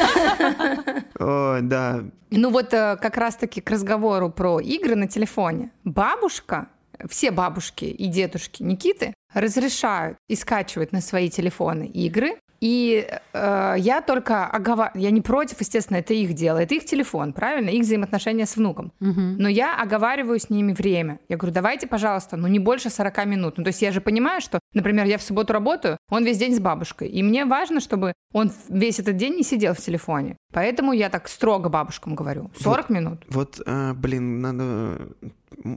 [1.19, 2.05] Ой, да.
[2.31, 5.71] Ну вот э, как раз-таки к разговору про игры на телефоне.
[5.85, 6.69] Бабушка,
[7.09, 12.39] все бабушки и дедушки Никиты разрешают и скачивать на свои телефоны игры.
[12.61, 17.33] И э, я только оговариваю, я не против, естественно, это их дело, это их телефон,
[17.33, 18.93] правильно, их взаимоотношения с внуком.
[19.01, 21.21] Но я оговариваю с ними время.
[21.29, 23.59] Я говорю, давайте, пожалуйста, ну не больше 40 минут.
[23.59, 26.55] Ну то есть я же понимаю, что, например, я в субботу работаю, он весь день
[26.55, 30.37] с бабушкой, и мне важно, чтобы он весь этот день не сидел в телефоне.
[30.53, 33.25] Поэтому я так строго бабушкам говорю, 40 минут.
[33.29, 35.09] Вот, а, блин, надо...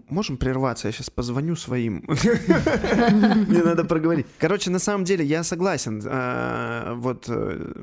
[0.10, 0.88] Можем прерваться?
[0.88, 2.03] Я сейчас позвоню своим.
[2.07, 4.25] Мне надо проговорить.
[4.38, 7.73] Короче, на самом деле я согласен а, вот э,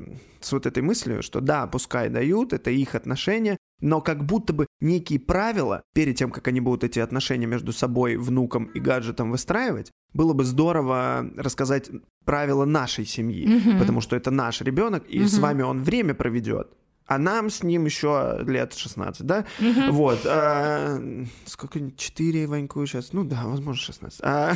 [0.41, 4.67] с вот этой мыслью, что да, пускай дают, это их отношения, но как будто бы
[4.81, 9.91] некие правила перед тем, как они будут эти отношения между собой, внуком и гаджетом выстраивать,
[10.13, 11.89] было бы здорово рассказать
[12.25, 16.69] правила нашей семьи, потому что это наш ребенок, и с вами он время проведет.
[17.09, 19.45] А нам с ним еще лет 16, да?
[19.89, 20.19] Вот.
[20.25, 21.01] а,
[21.45, 21.79] сколько?
[21.97, 23.13] 4 Ваньку сейчас?
[23.13, 24.19] Ну да, возможно, 16.
[24.21, 24.53] А,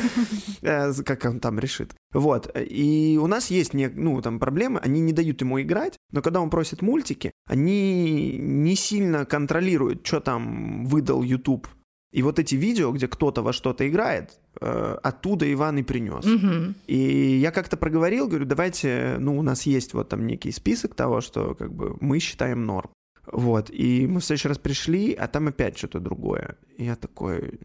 [0.62, 1.96] э, как он там решит.
[2.12, 2.56] Вот.
[2.56, 6.40] И у нас есть не, ну, там проблемы, они не дают ему играть, но когда
[6.40, 11.66] он просит мультики, они не сильно контролируют, что там выдал YouTube.
[12.12, 16.24] И вот эти видео, где кто-то во что-то играет, э, оттуда Иван и принес.
[16.24, 16.74] Мгм.
[16.86, 16.96] И
[17.40, 21.54] я как-то проговорил, говорю, давайте, ну, у нас есть вот там некий список того, что
[21.54, 22.90] как бы мы считаем норм.
[23.30, 26.56] Вот, и мы в следующий раз пришли, а там опять что-то другое.
[26.78, 27.60] И я такой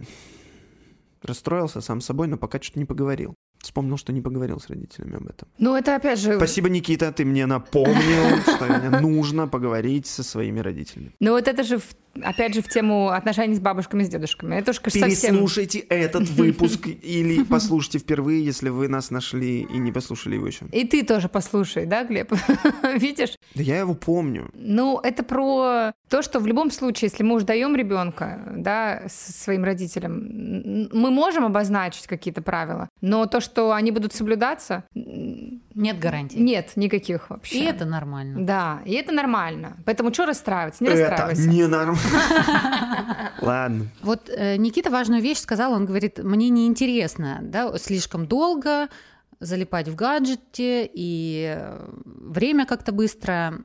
[1.22, 3.34] расстроился сам собой, но пока что-то не поговорил.
[3.60, 5.48] Вспомнил, что не поговорил с родителями об этом.
[5.58, 6.36] Ну, это опять же...
[6.36, 11.12] Спасибо, Никита, ты мне напомнил, что мне нужно поговорить со своими родителями.
[11.22, 14.56] Ну, вот это же, в- опять же, в тему отношений с бабушками, с дедушками.
[14.56, 15.10] Это уж, совсем...
[15.10, 20.66] Переслушайте этот выпуск или послушайте впервые, если вы нас нашли и не послушали его еще.
[20.72, 22.32] И ты тоже послушай, да, Глеб?
[22.96, 23.38] Видишь?
[23.56, 24.50] Да я его помню.
[24.54, 29.64] Ну, это про то, что в любом случае, если мы уж даем ребенка, да, своим
[29.64, 34.84] родителям, мы можем обозначить какие-то правила, но то, что они будут соблюдаться,
[35.76, 36.40] Нет гарантий.
[36.40, 37.60] нет никаких вообще.
[37.60, 38.46] И это нормально.
[38.46, 39.78] Да, и это нормально.
[39.86, 40.84] Поэтому что расстраиваться?
[40.84, 41.50] Не Это расстраивайся.
[41.50, 42.00] не нормально.
[43.42, 43.88] Ладно.
[44.02, 48.88] Вот э, Никита важную вещь сказал, он говорит, мне неинтересно, да, слишком долго
[49.40, 53.56] залипать в гаджете, и э, время как-то быстро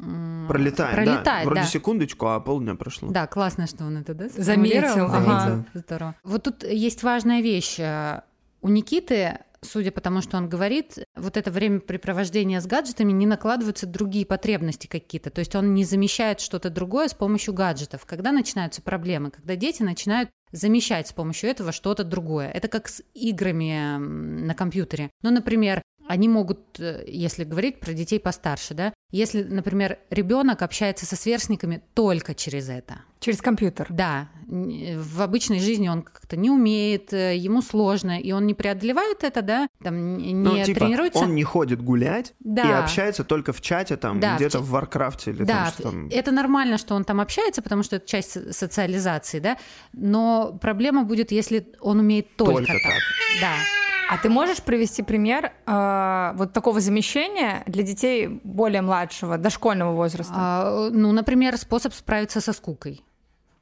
[0.00, 1.02] м, Пролетает, да.
[1.04, 1.66] пролетает, Вроде да.
[1.66, 3.10] секундочку, а полдня прошло.
[3.10, 5.14] Да, классно, что он это да, Заметил, сформулировал.
[5.14, 5.40] ага.
[5.50, 5.64] Заметил.
[5.74, 6.14] Здорово.
[6.24, 7.78] Вот тут есть важная вещь.
[7.78, 8.22] Э,
[8.62, 13.86] У Никиты, судя по тому, что он говорит, вот это времяпрепровождение с гаджетами не накладываются
[13.86, 15.30] другие потребности какие-то.
[15.30, 18.06] То есть он не замещает что-то другое с помощью гаджетов.
[18.06, 19.30] Когда начинаются проблемы?
[19.30, 22.50] Когда дети начинают замещать с помощью этого что-то другое.
[22.50, 25.10] Это как с играми на компьютере.
[25.22, 31.06] Ну, например, они могут, э, если говорить про детей постарше, да, если, например, ребенок общается
[31.06, 33.02] со сверстниками только через это.
[33.20, 33.86] Через компьютер.
[33.90, 39.22] Да, в обычной жизни он как-то не умеет, э, ему сложно, и он не преодолевает
[39.22, 41.20] это, да, там н- Ну, не типа, тренируется.
[41.20, 42.82] он не ходит гулять и Да.
[42.82, 45.66] общается только в чате, там, Да, в где-то ча- в Warcraft е или там, Да,
[45.70, 46.08] что там.
[46.08, 49.56] это нормально, что он там общается, потому что это часть со- социализации, да.
[49.92, 52.82] Но проблема будет, если он умеет только, Только так.
[52.82, 53.00] так.
[53.40, 53.54] Да.
[54.10, 60.34] А ты можешь привести пример э, вот такого замещения для детей более младшего, дошкольного возраста?
[60.36, 63.04] А, ну, например, способ справиться со скукой.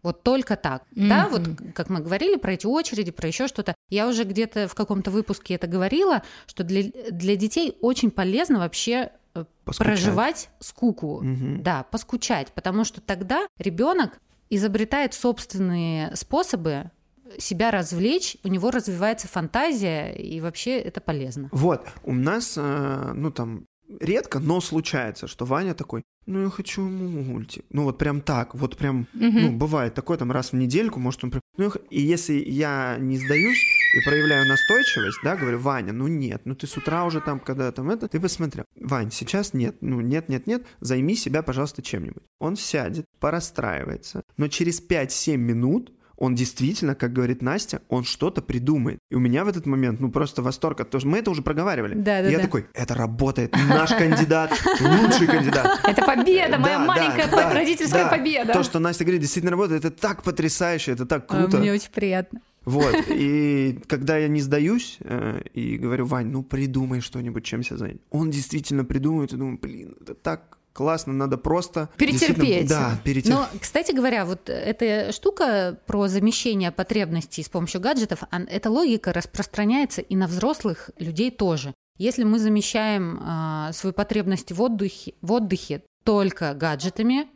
[0.02, 0.84] Вот только так.
[0.92, 1.42] Да, вот
[1.74, 3.74] как мы говорили про эти очереди, про еще что-то.
[3.90, 9.10] Я уже где-то в каком-то выпуске это говорила, что для, для детей очень полезно вообще
[9.34, 9.86] э, Поскучать.
[9.86, 11.20] проживать скуку.
[11.20, 11.62] Мгм.
[11.62, 16.90] Да, поскучать, потому что тогда ребенок изобретает собственные способы
[17.38, 21.48] себя развлечь, у него развивается фантазия, и вообще это полезно.
[21.52, 23.66] Вот, у нас, э, ну там,
[24.00, 27.64] редко, но случается, что Ваня такой, ну я хочу мультик.
[27.70, 31.30] Ну вот прям так, вот прям, ну бывает такое там раз в недельку, может он
[31.30, 31.42] прям...
[31.56, 33.64] Ну, и если я не сдаюсь
[33.94, 37.72] и проявляю настойчивость, да, говорю, Ваня, ну нет, ну ты с утра уже там, когда
[37.72, 42.22] там это, ты посмотри, Вань, сейчас нет, ну нет, нет, нет, займи себя, пожалуйста, чем-нибудь.
[42.38, 48.98] Он сядет, порастраивается, но через 5-7 минут он действительно, как говорит Настя, он что-то придумает.
[49.08, 51.94] И у меня в этот момент, ну, просто восторг, потому что мы это уже проговаривали.
[51.94, 52.44] Да, да, И я да.
[52.44, 55.80] такой, это работает, наш кандидат, лучший кандидат.
[55.84, 58.10] Это победа, моя маленькая родительская да.
[58.10, 58.52] победа.
[58.52, 61.56] То, что Настя говорит, действительно работает, это так потрясающе, это так круто.
[61.56, 62.40] А, Мне очень приятно.
[62.64, 67.76] Вот, и когда я не сдаюсь э, и говорю, Вань, ну придумай что-нибудь, чем себя
[67.78, 67.98] занять.
[68.10, 71.88] Он действительно придумывает, и думаю, блин, это так классно, надо просто...
[71.96, 72.68] Перетерпеть.
[72.68, 73.32] Да, перетерпеть.
[73.32, 80.02] Но, кстати говоря, вот эта штука про замещение потребностей с помощью гаджетов, эта логика распространяется
[80.02, 81.74] и на взрослых людей тоже.
[81.96, 87.26] Если мы замещаем а, свою потребность в отдыхе, в отдыхе только гаджетами,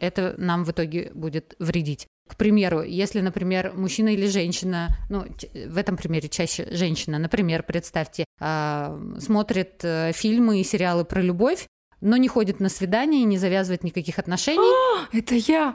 [0.00, 2.08] это нам в итоге будет вредить.
[2.28, 8.24] К примеру, если, например, мужчина или женщина, ну, в этом примере чаще женщина, например, представьте,
[8.40, 11.68] а, смотрит э, фильмы и сериалы про любовь,
[12.00, 15.74] но не ходит на свидания, не завязывает никаких отношений, Это я.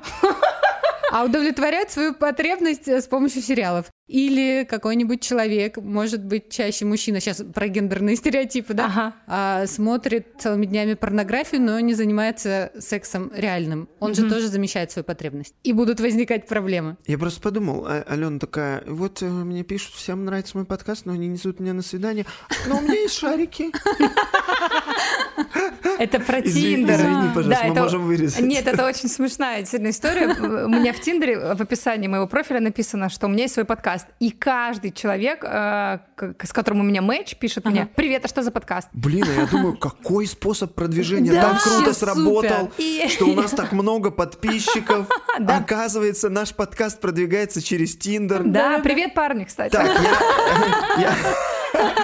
[1.12, 3.86] а удовлетворяет свою потребность э, с помощью сериалов.
[4.08, 9.14] Или какой-нибудь человек, может быть, чаще мужчина, сейчас про гендерные стереотипы, да, Ага.
[9.28, 13.88] а, смотрит целыми днями порнографию, но не занимается сексом реальным.
[14.02, 15.56] Он же тоже замещает свою потребность.
[15.64, 16.98] И будут возникать проблемы.
[17.08, 21.14] Я просто подумал, а- Алена такая, вот э, мне пишут, всем нравится мой подкаст, но
[21.14, 22.26] они не зовут меня на свидание,
[22.68, 23.72] но у меня есть шарики.
[26.00, 26.96] Это про Тиндер.
[26.96, 28.42] извини, пожалуйста, Да, мы можем вырезать.
[28.42, 30.28] Нет, это очень смешная действительно история.
[30.66, 33.93] У меня в Тиндере в описании моего профиля написано, что у меня есть свой подкаст.
[34.20, 36.00] И каждый человек, э,
[36.42, 38.90] с которым у меня матч, пишет мне, привет, а что за подкаст?
[38.94, 42.72] Блин, а я думаю, какой способ продвижения Да, так круто сработал.
[42.78, 45.08] И- что у нас так много подписчиков.
[45.40, 45.58] Да.
[45.58, 48.44] Оказывается, наш подкаст продвигается через Тиндер.
[48.44, 49.72] Да, привет, парни, кстати.
[49.72, 49.88] Так,
[51.00, 51.16] я...
[51.74, 51.96] я-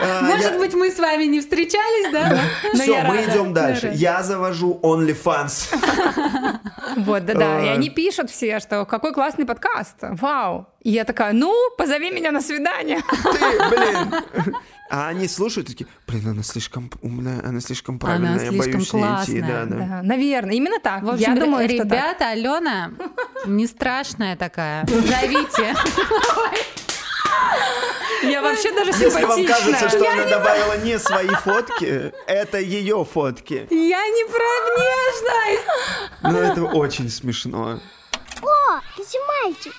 [0.00, 2.40] а, Может я- быть, мы с вами не встречались, да?
[2.74, 3.92] Но Все, я мы идем я дальше.
[3.94, 5.74] Я завожу OnlyFans.
[6.96, 7.60] Вот, да-да.
[7.60, 7.72] И Ой.
[7.74, 9.96] они пишут все, что какой классный подкаст.
[10.00, 10.66] Вау.
[10.82, 13.00] И я такая, ну, позови меня на свидание.
[13.22, 14.56] Ты, блин.
[14.90, 18.92] А они слушают такие, блин, она слишком умная, она слишком правильная, я слишком боюсь с
[18.92, 19.40] ней идти.
[19.40, 19.76] классная, Да, да.
[19.86, 21.02] Да, наверное, именно так.
[21.02, 21.86] В общем, я думаю, что так.
[21.86, 22.90] ребята, Алена
[23.46, 24.84] не страшная такая.
[24.86, 25.74] Зовите.
[28.22, 33.66] Я вообще даже Если вам кажется, что она добавила не свои фотки, это ее фотки.
[33.70, 35.66] Я не про внешность.
[36.22, 37.80] Ну, это очень смешно.
[38.42, 39.74] О, это мальчик.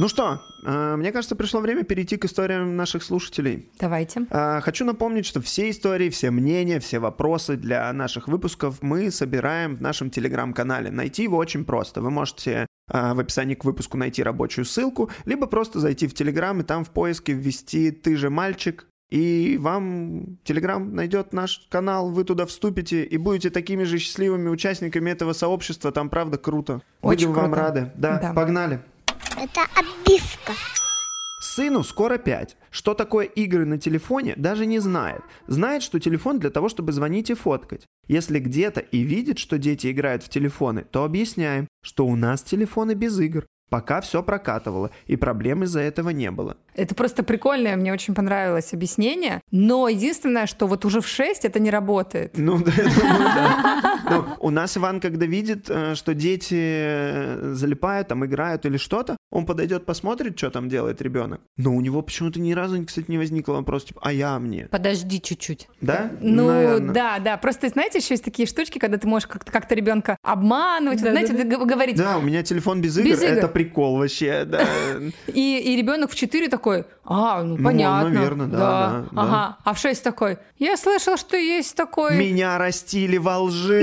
[0.00, 3.68] Ну что, э, мне кажется, пришло время перейти к историям наших слушателей.
[3.78, 4.24] Давайте.
[4.30, 9.76] А, Хочу напомнить, что все истории, все мнения, все вопросы для наших выпусков мы собираем
[9.76, 10.90] в нашем телеграм-канале.
[10.90, 12.00] Найти его очень просто.
[12.00, 16.58] Вы можете а, в описании к выпуску найти рабочую ссылку, либо просто зайти в телеграм
[16.60, 22.22] и там в поиске ввести «ты же мальчик», и вам Телеграм найдет наш канал, вы
[22.22, 25.90] туда вступите и будете такими же счастливыми участниками этого сообщества.
[25.90, 26.80] Там правда круто.
[27.02, 27.60] Очень Будем вам круто.
[27.60, 27.92] рады.
[27.96, 28.32] Да, Да.
[28.32, 28.80] погнали.
[29.36, 30.52] Это обивка.
[31.40, 32.56] Сыну скоро 5.
[32.70, 35.22] Что такое игры на телефоне, даже не знает.
[35.46, 37.86] Знает, что телефон для того, чтобы звонить и фоткать.
[38.08, 42.94] Если где-то и видит, что дети играют в телефоны, то объясняем, что у нас телефоны
[42.94, 43.46] без игр.
[43.70, 46.56] Пока все прокатывало, и проблем из-за этого не было.
[46.74, 49.40] Это просто прикольное, мне очень понравилось объяснение.
[49.50, 52.32] Но единственное, что вот уже в 6 это не работает.
[52.36, 54.00] Ну, да, думаю, да.
[54.10, 59.16] Ну, у нас Иван, когда видит, э, что дети э, залипают, там играют или что-то,
[59.30, 61.40] он подойдет, посмотрит, что там делает ребенок.
[61.56, 64.66] Но у него почему-то ни разу, кстати, не возникло вопрос, типа, а я мне?
[64.70, 65.68] Подожди чуть-чуть.
[65.80, 66.10] Да?
[66.20, 66.92] Ну, Наверно.
[66.92, 67.36] да, да.
[67.36, 71.10] Просто, знаете, еще есть такие штучки, когда ты можешь как-то, как-то ребенка обманывать, вот, Да,
[71.12, 71.96] знаете, да, г- говорить.
[71.96, 73.32] Да, у меня телефон без игр, Без игр.
[73.32, 74.64] это прикол вообще, да.
[75.28, 78.08] И, и ребенок в 4 такой, а, ну, Ну, понятно.
[78.10, 79.22] наверно, да, да, да.
[79.22, 79.56] Ага.
[79.64, 83.82] А в 6 такой, я слышал, что есть такой Меня растили во лжи.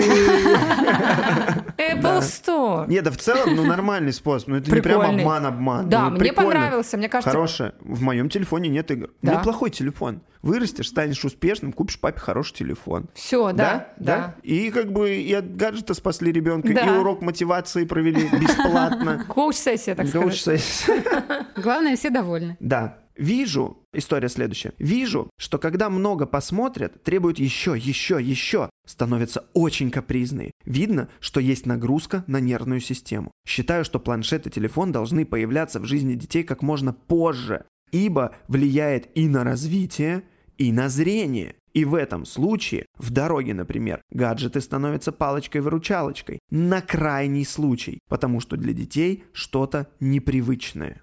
[1.78, 2.88] Apple Store.
[2.88, 4.50] Нет, да в целом, ну, нормальный способ.
[4.50, 5.90] Ну, это не прям обман-обман.
[5.90, 7.30] Да, Ну, мне понравился, мне кажется.
[7.30, 7.74] Хорошее.
[7.82, 9.10] В моем телефоне нет игр.
[9.22, 9.36] Да.
[9.36, 10.22] Неплохой телефон.
[10.48, 13.10] Вырастешь, станешь успешным, купишь папе хороший телефон.
[13.14, 14.36] Все, да, да.
[14.44, 16.86] И как бы и от гаджета спасли ребенка, Да.
[16.86, 19.26] и урок мотивации провели бесплатно.
[19.28, 20.28] Коуч-сессия, так сказать.
[20.28, 21.04] Коуч-сессия.
[21.56, 22.56] Главное, все довольны.
[22.60, 23.00] Да.
[23.18, 24.74] Вижу, история следующая.
[24.78, 30.52] Вижу, что когда много посмотрят, требуют еще, еще, еще, становятся очень капризные.
[30.66, 33.32] Видно, что есть нагрузка на нервную систему.
[33.48, 39.10] Считаю, что планшет и телефон должны появляться в жизни детей как можно позже, ибо влияет
[39.16, 40.22] и на развитие,
[40.58, 41.56] и на зрение.
[41.74, 48.58] И в этом случае, в дороге, например, гаджеты становятся палочкой-выручалочкой на крайний случай, потому что
[48.58, 51.02] для детей что-то непривычное.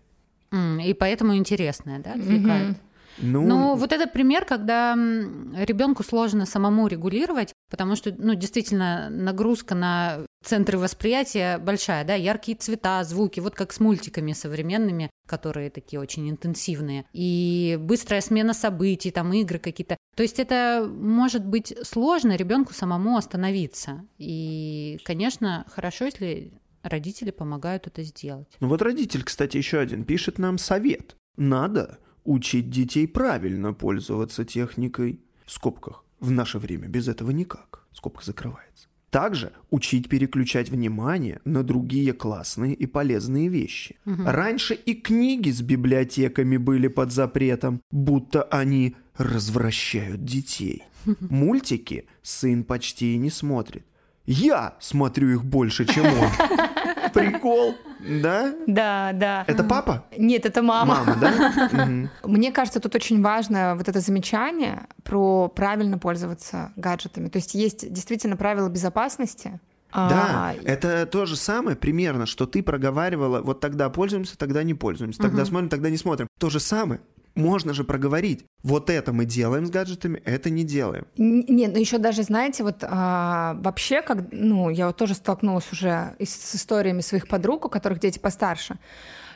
[0.52, 2.76] М, И поэтому интересное, да, отвлекает.
[3.18, 9.74] Ну, Ну, вот это пример, когда ребенку сложно самому регулировать, потому что, ну, действительно, нагрузка
[9.74, 16.00] на центры восприятия большая, да, яркие цвета, звуки, вот как с мультиками современными, которые такие
[16.00, 19.96] очень интенсивные, и быстрая смена событий, там игры какие-то.
[20.16, 24.04] То есть это может быть сложно ребенку самому остановиться.
[24.18, 28.48] И, конечно, хорошо, если родители помогают это сделать.
[28.60, 31.16] ну вот родитель, кстати, еще один пишет нам совет.
[31.36, 35.20] Надо учить детей правильно пользоваться техникой.
[35.44, 36.03] В скобках.
[36.24, 37.84] В наше время без этого никак.
[37.92, 38.88] Скобка закрывается.
[39.10, 43.96] Также учить переключать внимание на другие классные и полезные вещи.
[44.06, 50.82] Раньше и книги с библиотеками были под запретом, будто они развращают детей.
[51.20, 53.84] Мультики сын почти и не смотрит.
[54.24, 56.28] Я смотрю их больше, чем он.
[57.20, 58.54] Прикол, да?
[58.66, 59.44] Да, да.
[59.46, 60.04] Это папа?
[60.16, 61.04] Нет, это мама.
[61.04, 62.08] Мама, да?
[62.22, 67.28] Мне кажется, тут очень важно вот это замечание про правильно пользоваться гаджетами.
[67.28, 69.60] То есть есть действительно правила безопасности.
[69.92, 74.74] Да, А, это то же самое примерно, что ты проговаривала, вот тогда пользуемся, тогда не
[74.74, 76.26] пользуемся, тогда смотрим, тогда не смотрим.
[76.40, 77.00] То же самое.
[77.34, 78.44] Можно же проговорить.
[78.62, 81.06] Вот это мы делаем с гаджетами, это не делаем.
[81.16, 86.14] Нет, ну еще даже, знаете, вот а, вообще, как, ну, я вот тоже столкнулась уже
[86.18, 88.78] и с историями своих подруг, у которых дети постарше,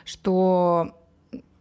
[0.05, 0.95] что,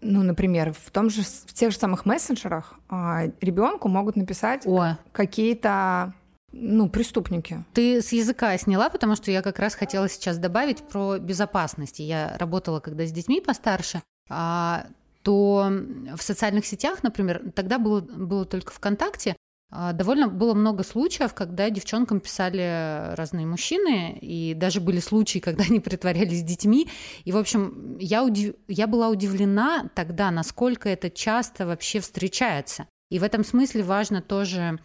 [0.00, 4.64] ну, например, в том же, в тех же самых мессенджерах ребенку могут написать
[5.12, 6.14] какие-то
[6.52, 7.64] ну, преступники.
[7.74, 11.98] Ты с языка сняла, потому что я как раз хотела сейчас добавить про безопасность.
[11.98, 14.86] Я работала когда с детьми постарше, а,
[15.22, 15.70] то
[16.16, 19.36] в социальных сетях, например, тогда было, было только ВКонтакте,
[19.70, 25.64] а, довольно было много случаев, когда девчонкам писали разные мужчины, и даже были случаи, когда
[25.64, 26.88] они притворялись детьми.
[27.24, 28.54] И, в общем, я, удив...
[28.66, 32.86] я была удивлена тогда, насколько это часто вообще встречается.
[33.10, 34.78] И в этом смысле важно тоже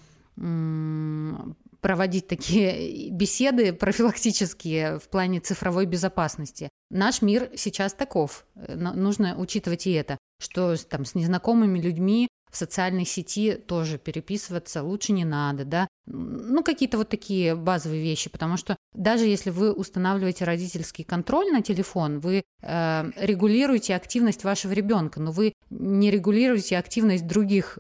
[1.84, 6.70] проводить такие беседы профилактические в плане цифровой безопасности.
[6.90, 8.46] Наш мир сейчас таков.
[8.56, 15.12] Нужно учитывать и это, что там с незнакомыми людьми в социальной сети тоже переписываться лучше
[15.12, 15.88] не надо, да.
[16.06, 21.64] Ну, какие-то вот такие базовые вещи, потому что даже если вы устанавливаете родительский контроль на
[21.64, 27.80] телефон, вы э, регулируете активность вашего ребенка, но вы не регулируете активность других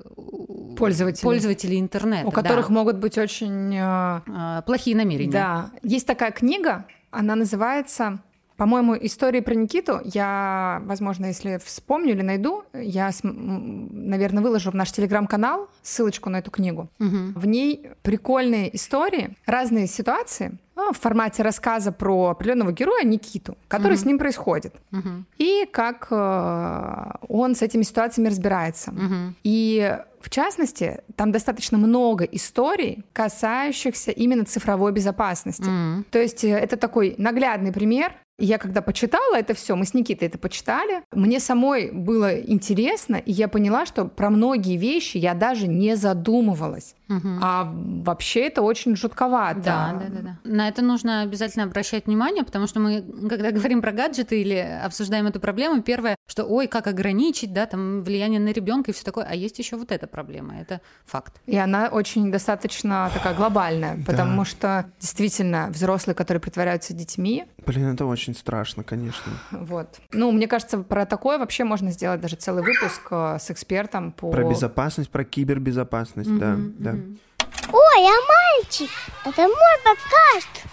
[0.76, 2.74] пользователей, пользователей интернета, у которых да.
[2.74, 4.21] могут быть очень э...
[4.28, 5.32] э плохие намерения.
[5.32, 8.19] Да, есть такая книга, она называется
[8.55, 14.91] по-моему, истории про Никиту я, возможно, если вспомню или найду, я, наверное, выложу в наш
[14.91, 16.89] телеграм-канал ссылочку на эту книгу.
[16.99, 17.34] Угу.
[17.36, 24.01] В ней прикольные истории, разные ситуации в формате рассказа про определенного героя Никиту, который угу.
[24.01, 25.24] с ним происходит, угу.
[25.38, 28.91] и как э, он с этими ситуациями разбирается.
[28.91, 29.36] Угу.
[29.43, 35.67] И в частности, там достаточно много историй, касающихся именно цифровой безопасности.
[35.67, 36.05] Mm.
[36.11, 40.28] То есть э, это такой наглядный пример я когда почитала это все, мы с Никитой
[40.28, 45.67] это почитали, мне самой было интересно, и я поняла, что про многие вещи я даже
[45.67, 46.95] не задумывалась.
[47.09, 47.29] Угу.
[47.41, 49.61] А вообще это очень жутковато.
[49.61, 50.37] Да, да, да, да.
[50.43, 55.27] На это нужно обязательно обращать внимание, потому что мы, когда говорим про гаджеты или обсуждаем
[55.27, 59.25] эту проблему, первое, что ой, как ограничить, да, там влияние на ребенка и все такое,
[59.25, 61.41] а есть еще вот эта проблема, это факт.
[61.45, 64.45] И она очень достаточно такая глобальная, потому да.
[64.45, 67.45] что действительно взрослые, которые притворяются детьми.
[67.65, 69.31] Блин, это очень страшно, конечно.
[69.51, 69.99] Вот.
[70.11, 74.31] Ну, мне кажется, про такое вообще можно сделать даже целый выпуск э, с экспертом по...
[74.31, 76.92] Про безопасность, про кибербезопасность, да, да.
[76.93, 78.89] Ой, а мальчик,
[79.25, 80.67] это мой подкаст.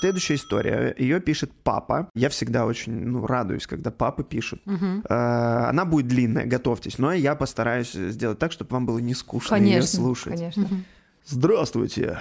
[0.00, 0.94] Следующая история.
[0.96, 2.08] Ее пишет папа.
[2.14, 4.62] Я всегда очень ну, радуюсь, когда папы пишут.
[4.64, 5.02] Угу.
[5.08, 6.98] Э, она будет длинная, готовьтесь.
[6.98, 10.34] Но я постараюсь сделать так, чтобы вам было не скучно конечно, ее слушать.
[10.34, 10.64] Конечно.
[10.64, 10.74] Угу.
[11.26, 12.18] Здравствуйте.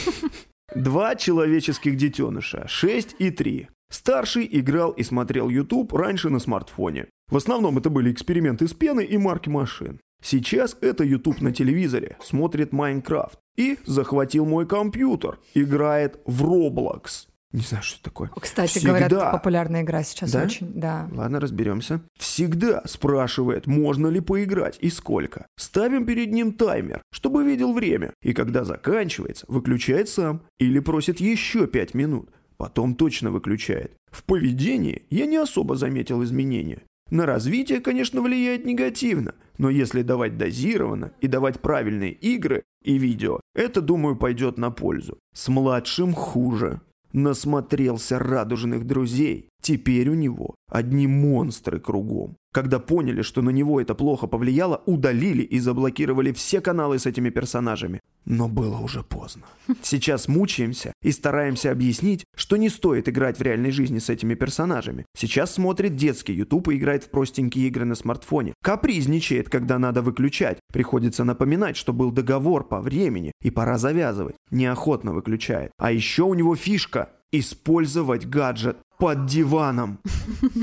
[0.74, 3.68] Два человеческих детеныша, 6 и 3.
[3.88, 7.06] Старший играл и смотрел YouTube раньше на смартфоне.
[7.28, 10.00] В основном это были эксперименты с пеной и марки машин.
[10.28, 13.38] Сейчас это YouTube на телевизоре, смотрит Майнкрафт.
[13.56, 17.28] И захватил мой компьютер, играет в Roblox.
[17.52, 18.30] Не знаю, что это такое.
[18.40, 18.98] Кстати, Всегда.
[18.98, 20.42] говорят, популярная игра сейчас да?
[20.42, 21.08] очень, да.
[21.12, 22.00] Ладно, разберемся.
[22.18, 25.46] Всегда спрашивает, можно ли поиграть и сколько.
[25.56, 28.12] Ставим перед ним таймер, чтобы видел время.
[28.20, 30.42] И когда заканчивается, выключает сам.
[30.58, 32.30] Или просит еще пять минут.
[32.56, 33.92] Потом точно выключает.
[34.10, 36.82] В поведении я не особо заметил изменения.
[37.10, 43.40] На развитие, конечно, влияет негативно, но если давать дозированно и давать правильные игры и видео,
[43.54, 45.18] это, думаю, пойдет на пользу.
[45.32, 46.80] С младшим хуже.
[47.12, 49.48] Насмотрелся радужных друзей.
[49.62, 52.36] Теперь у него одни монстры кругом.
[52.52, 57.28] Когда поняли, что на него это плохо повлияло, удалили и заблокировали все каналы с этими
[57.28, 58.00] персонажами.
[58.24, 59.42] Но было уже поздно.
[59.82, 65.04] Сейчас мучаемся и стараемся объяснить, что не стоит играть в реальной жизни с этими персонажами.
[65.14, 68.54] Сейчас смотрит детский YouTube и играет в простенькие игры на смартфоне.
[68.62, 70.58] Капризничает, когда надо выключать.
[70.72, 74.36] Приходится напоминать, что был договор по времени и пора завязывать.
[74.50, 75.72] Неохотно выключает.
[75.76, 79.98] А еще у него фишка– использовать гаджет под диваном.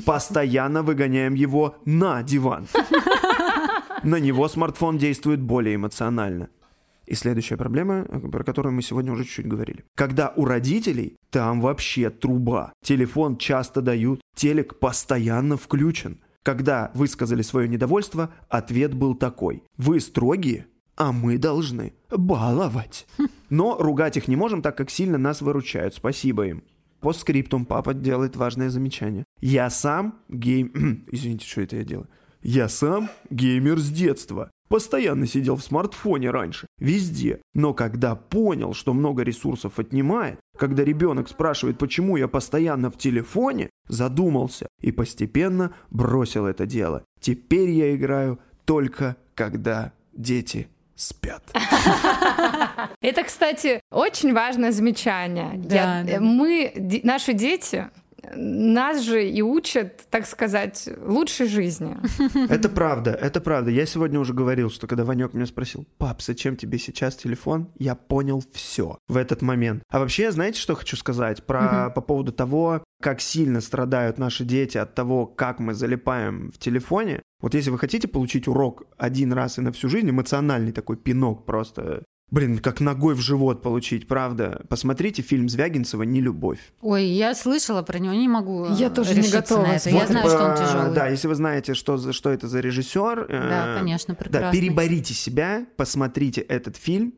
[0.06, 2.68] Постоянно выгоняем его на диван.
[4.04, 6.50] На него смартфон действует более эмоционально.
[7.06, 9.84] И следующая проблема, про которую мы сегодня уже чуть-чуть говорили.
[9.96, 12.74] Когда у родителей там вообще труба.
[12.84, 16.20] Телефон часто дают, телек постоянно включен.
[16.44, 19.64] Когда высказали свое недовольство, ответ был такой.
[19.78, 23.08] Вы строгие, а мы должны баловать.
[23.50, 25.96] Но ругать их не можем, так как сильно нас выручают.
[25.96, 26.64] Спасибо им.
[27.00, 29.26] Постскриптум папа делает важное замечание.
[29.42, 31.06] Я сам гейм...
[31.12, 32.08] Извините, что это я делаю.
[32.42, 34.52] Я сам геймер с детства.
[34.70, 37.42] Постоянно сидел в смартфоне раньше, везде.
[37.54, 43.70] Но когда понял, что много ресурсов отнимает, когда ребенок спрашивает, почему я постоянно в телефоне,
[43.88, 47.04] задумался и постепенно бросил это дело.
[47.20, 50.68] Теперь я играю только когда дети
[51.04, 51.44] спят.
[53.02, 55.52] Это, кстати, очень важное замечание.
[55.56, 56.20] Да, Я, да.
[56.20, 56.74] Мы,
[57.04, 57.90] наши дети,
[58.36, 61.98] нас же и учат, так сказать, лучшей жизни.
[62.50, 63.72] Это правда, это правда.
[63.72, 67.96] Я сегодня уже говорил, что когда Ванек меня спросил, пап, зачем тебе сейчас телефон, я
[67.96, 69.84] понял все в этот момент.
[69.90, 74.78] А вообще, знаете, что хочу сказать про по поводу того, как сильно страдают наши дети
[74.78, 77.22] от того, как мы залипаем в телефоне.
[77.42, 81.46] Вот если вы хотите получить урок один раз и на всю жизнь, эмоциональный такой пинок
[81.46, 82.04] просто
[82.34, 84.64] Блин, как ногой в живот получить, правда.
[84.68, 86.58] Посмотрите фильм Звягинцева «Нелюбовь».
[86.82, 89.62] Ой, я слышала про него, не могу Я тоже не готова.
[89.68, 89.92] на это.
[89.92, 90.94] Я Вот, знаю, что он э, тяжелый.
[90.96, 94.60] Да, если вы знаете, что, за- что это за режиссер, э, Да, конечно, да, прекрасный.
[94.60, 97.14] переборите себя, посмотрите этот фильм.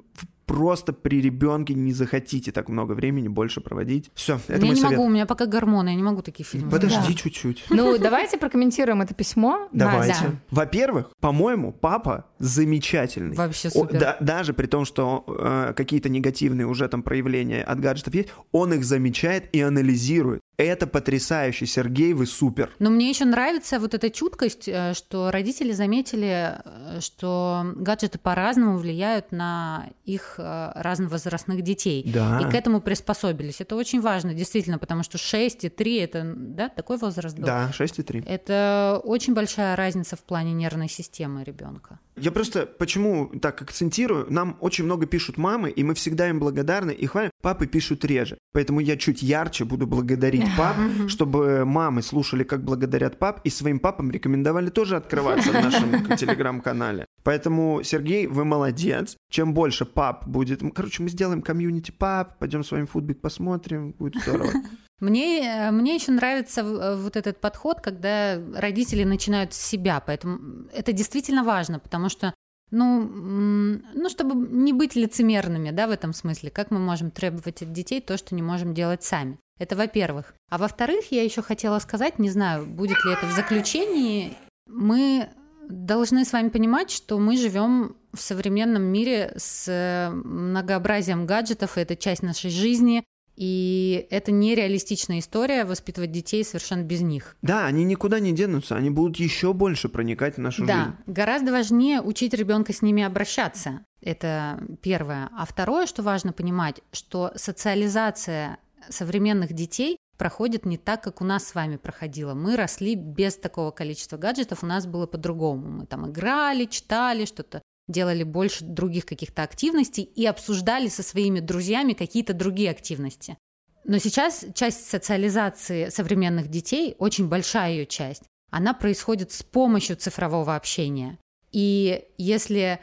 [0.45, 4.11] Просто при ребенке не захотите так много времени больше проводить.
[4.13, 4.97] Все, это я мой не совет.
[4.97, 6.69] могу, у меня пока гормоны, я не могу такие фильмы.
[6.69, 7.13] Подожди Да.
[7.13, 7.65] чуть-чуть.
[7.69, 9.67] Ну, давайте прокомментируем это письмо.
[9.71, 10.39] Давайте.
[10.51, 13.35] Во-первых, по-моему, папа замечательный.
[13.35, 13.99] Вообще О, супер.
[13.99, 18.73] да- даже при том, что э, какие-то негативные уже там проявления от гаджетов есть, он
[18.73, 20.41] их замечает и анализирует.
[20.57, 22.71] Это потрясающе, Сергей, вы супер.
[22.79, 28.77] Но мне еще нравится вот эта чуткость, э, что родители заметили, э, что гаджеты по-разному
[28.77, 32.09] влияют на их э, разновозрастных детей.
[32.13, 32.39] Да.
[32.41, 33.59] И к этому приспособились.
[33.59, 37.45] Это очень важно, действительно, потому что 6 и 3 это да, такой возраст был.
[37.45, 38.23] Да, 6,3.
[38.25, 41.99] Это очень большая разница в плане нервной системы ребенка.
[42.15, 44.27] Я просто почему так акцентирую?
[44.29, 47.31] Нам очень много пишут мамы, и мы всегда им благодарны и хвалим.
[47.45, 48.39] Папы пишут реже.
[48.53, 50.75] Поэтому я чуть ярче буду благодарить пап,
[51.07, 57.05] чтобы мамы слушали, как благодарят пап, и своим папам рекомендовали тоже открываться в нашем телеграм-канале.
[57.23, 59.15] Поэтому, Сергей, вы молодец.
[59.29, 60.63] Чем больше пап будет...
[60.73, 64.49] Короче, мы сделаем комьюнити пап, пойдем с вами футбик посмотрим, будет здорово.
[64.99, 70.69] Мне, э, мне еще нравится э, вот этот подход, когда родители начинают с себя, поэтому
[70.73, 72.33] это действительно важно, потому что
[72.71, 77.71] ну, ну, чтобы не быть лицемерными, да, в этом смысле, как мы можем требовать от
[77.71, 79.37] детей то, что не можем делать сами.
[79.57, 80.33] Это во-первых.
[80.49, 84.33] А во-вторых, я еще хотела сказать, не знаю, будет ли это в заключении,
[84.67, 85.29] мы
[85.69, 91.81] должны с вами понимать, что мы живем в современном мире с э, многообразием гаджетов, и
[91.81, 93.03] это часть нашей жизни,
[93.35, 97.35] и это нереалистичная история воспитывать детей совершенно без них.
[97.41, 100.95] Да, они никуда не денутся, они будут еще больше проникать в нашу Да, жизнь.
[101.07, 103.85] гораздо важнее учить ребенка с ними обращаться.
[104.01, 105.29] Это первое.
[105.37, 108.57] А второе, что важно понимать, что социализация
[108.89, 112.33] современных детей проходит не так, как у нас с вами проходила.
[112.33, 115.67] Мы росли без такого количества гаджетов, у нас было по-другому.
[115.69, 121.93] Мы там играли, читали, что-то делали больше других каких-то активностей и обсуждали со своими друзьями
[121.93, 123.37] какие-то другие активности.
[123.83, 130.55] Но сейчас часть социализации современных детей, очень большая ее часть, она происходит с помощью цифрового
[130.55, 131.19] общения.
[131.51, 132.79] И если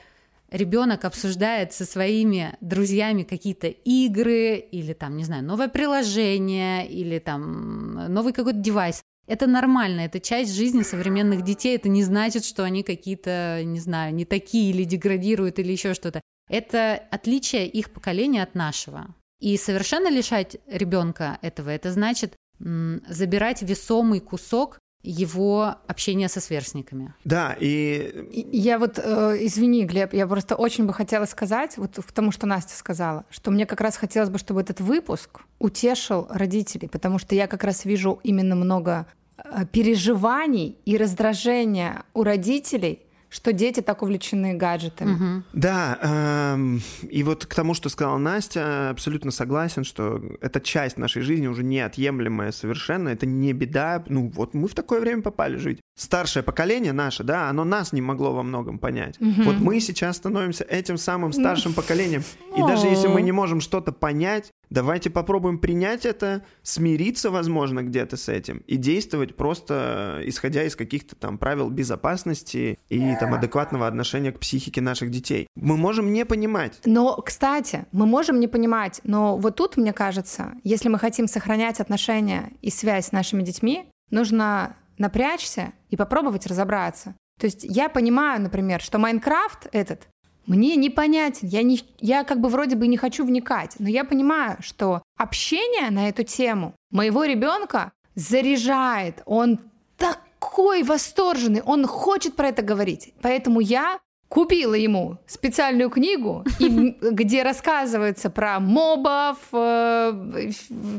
[0.51, 8.13] ребенок обсуждает со своими друзьями какие-то игры или там, не знаю, новое приложение или там
[8.13, 11.77] новый какой-то девайс, это нормально, это часть жизни современных детей.
[11.77, 16.21] Это не значит, что они какие-то, не знаю, не такие или деградируют или еще что-то.
[16.49, 19.15] Это отличие их поколения от нашего.
[19.41, 27.15] И совершенно лишать ребенка этого, это значит забирать весомый кусок его общения со сверстниками.
[27.25, 31.97] Да, и И Я вот, э, извини, Глеб, я просто очень бы хотела сказать, вот
[31.97, 36.27] к тому, что Настя сказала, что мне как раз хотелось бы, чтобы этот выпуск утешил
[36.31, 43.01] родителей, потому что я как раз вижу именно много э, переживаний и раздражения у родителей,
[43.33, 45.13] что дети так увлечены гаджетами.
[45.13, 45.45] Мгм.
[45.55, 51.23] Да, эм, и вот к тому, что сказала Настя, абсолютно согласен, что это часть нашей
[51.23, 55.81] жизни уже неотъемлемая совершенно, это не беда, ну вот мы в такое время попали жить.
[55.97, 59.19] Старшее поколение наше, да, оно нас не могло во многом понять.
[59.19, 59.45] Мгм.
[59.45, 62.23] Вот мы сейчас становимся этим самым старшим поколением,
[62.55, 68.17] и даже если мы не можем что-то понять, давайте попробуем принять это, смириться, возможно, где-то
[68.17, 73.87] с этим, и действовать просто э, исходя из каких-то там правил безопасности и там адекватного
[73.87, 75.47] отношения к психике наших детей.
[75.55, 76.81] Мы можем не понимать.
[76.85, 81.81] Но, кстати, мы можем не понимать, но вот тут, мне кажется, если мы хотим сохранять
[81.81, 87.15] отношения и связь с нашими детьми, нужно напрячься и попробовать разобраться.
[87.41, 90.09] То есть я понимаю, например, что Майнкрафт этот
[90.47, 94.59] мне непонятен, я, не, я как бы вроде бы не хочу вникать, но я понимаю,
[94.61, 99.61] что общение на эту тему моего ребенка заряжает, он
[99.97, 103.15] такой восторженный, он хочет про это говорить.
[103.23, 106.69] Поэтому я купила ему специальную книгу, и
[107.01, 110.51] где рассказывается про мобов, э,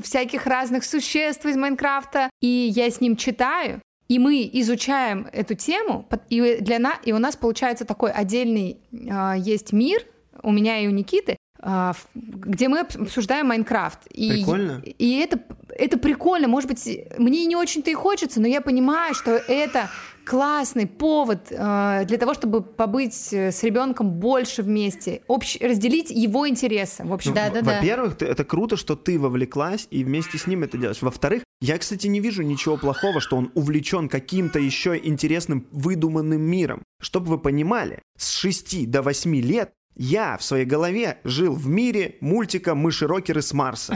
[0.03, 6.07] всяких разных существ из Майнкрафта, и я с ним читаю, и мы изучаем эту тему,
[6.29, 10.03] и, для на, и у нас получается такой отдельный э, есть мир,
[10.41, 13.99] у меня и у Никиты, в- где мы обс- обсуждаем Майнкрафт.
[14.11, 14.81] И, Прикольно.
[14.85, 15.39] И это,
[15.69, 16.85] это прикольно, может быть,
[17.17, 19.89] мне не очень-то и хочется, но я понимаю, что это
[20.25, 26.47] классный повод э, для того, чтобы побыть э, с ребенком больше вместе, общ, разделить его
[26.47, 27.03] интересы.
[27.03, 27.75] В общем, Ну, Да, да, да.
[27.77, 31.01] Во-первых, ты- это круто, что ты вовлеклась и вместе с ним это делаешь.
[31.01, 36.83] Во-вторых, я, кстати, не вижу ничего плохого, что он увлечен каким-то еще интересным выдуманным миром.
[37.01, 42.15] Чтобы вы понимали, с 6 до 8 лет я в своей голове жил в мире
[42.19, 43.95] мультика «Мыши-рокеры с Марса».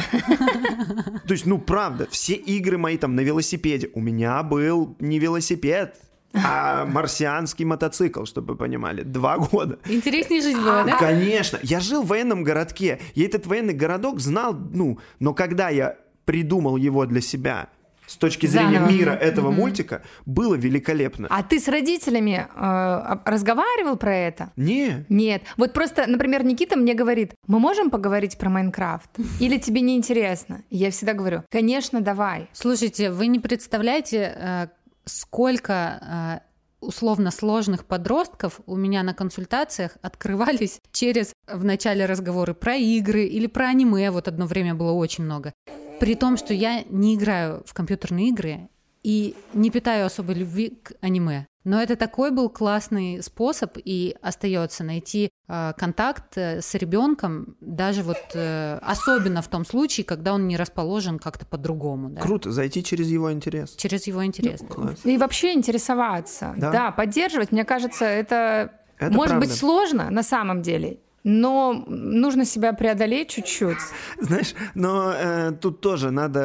[1.28, 3.90] То есть, ну, правда, все игры мои там на велосипеде.
[3.94, 6.00] У меня был не велосипед,
[6.34, 9.04] а марсианский мотоцикл, чтобы вы понимали.
[9.04, 9.80] Два года.
[9.86, 10.98] Интереснее жить было, да?
[10.98, 11.60] Конечно.
[11.64, 13.00] Я жил в военном городке.
[13.16, 17.70] Я этот военный городок знал, ну, но когда я придумал его для себя
[18.06, 18.92] с точки зрения Заново.
[18.92, 21.28] мира этого мультика, было великолепно.
[21.30, 24.52] а ты с родителями э, разговаривал про это?
[24.56, 25.44] Не, Нет.
[25.58, 29.10] Вот просто, например, Никита мне говорит, мы можем поговорить про Майнкрафт?
[29.42, 30.64] Или тебе не интересно?
[30.70, 32.48] Я всегда говорю, конечно, давай.
[32.54, 34.68] Слушайте, вы не представляете, э,
[35.08, 42.76] сколько э, условно сложных подростков у меня на консультациях открывались через в начале разговоры про
[42.76, 44.12] игры или про аниме.
[44.12, 45.54] Вот одно время было очень много.
[46.00, 48.70] При том, что я не играю в компьютерные игры
[49.04, 51.48] и не питаю особой любви к аниме.
[51.68, 58.16] Но это такой был классный способ и остается найти э, контакт с ребенком, даже вот
[58.36, 62.12] э, особенно в том случае, когда он не расположен как-то по-другому.
[62.12, 62.22] да.
[62.22, 63.76] круто, зайти через его интерес.
[63.76, 64.62] Через его интерес.
[64.62, 65.00] Класс.
[65.04, 66.54] И вообще интересоваться.
[66.56, 66.72] Да.
[66.72, 67.52] Да, поддерживать.
[67.52, 69.48] Мне кажется, это, Это может правда.
[69.48, 71.02] быть сложно на самом деле.
[71.30, 73.80] Но нужно себя преодолеть чуть-чуть.
[74.18, 76.40] Знаешь, но э, тут тоже надо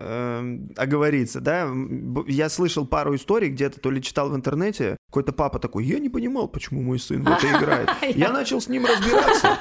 [0.00, 1.68] э, оговориться, да.
[2.28, 6.08] Я слышал пару историй где-то, то ли читал в интернете, какой-то папа такой, я не
[6.08, 7.88] понимал, почему мой сын в это играет.
[8.16, 9.58] Я начал с ним разбираться.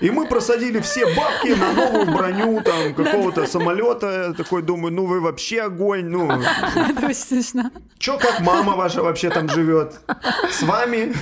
[0.00, 4.32] И мы просадили все бабки на новую броню там какого-то самолета.
[4.34, 7.70] Такой думаю, ну вы вообще огонь, ну Это очень смешно.
[7.98, 10.00] чё как мама ваша вообще там живет?
[10.50, 11.12] С вами?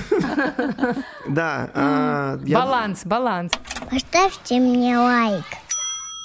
[1.27, 1.69] Да.
[1.73, 3.53] а, Баланс, баланс.
[3.89, 5.45] Поставьте мне лайк.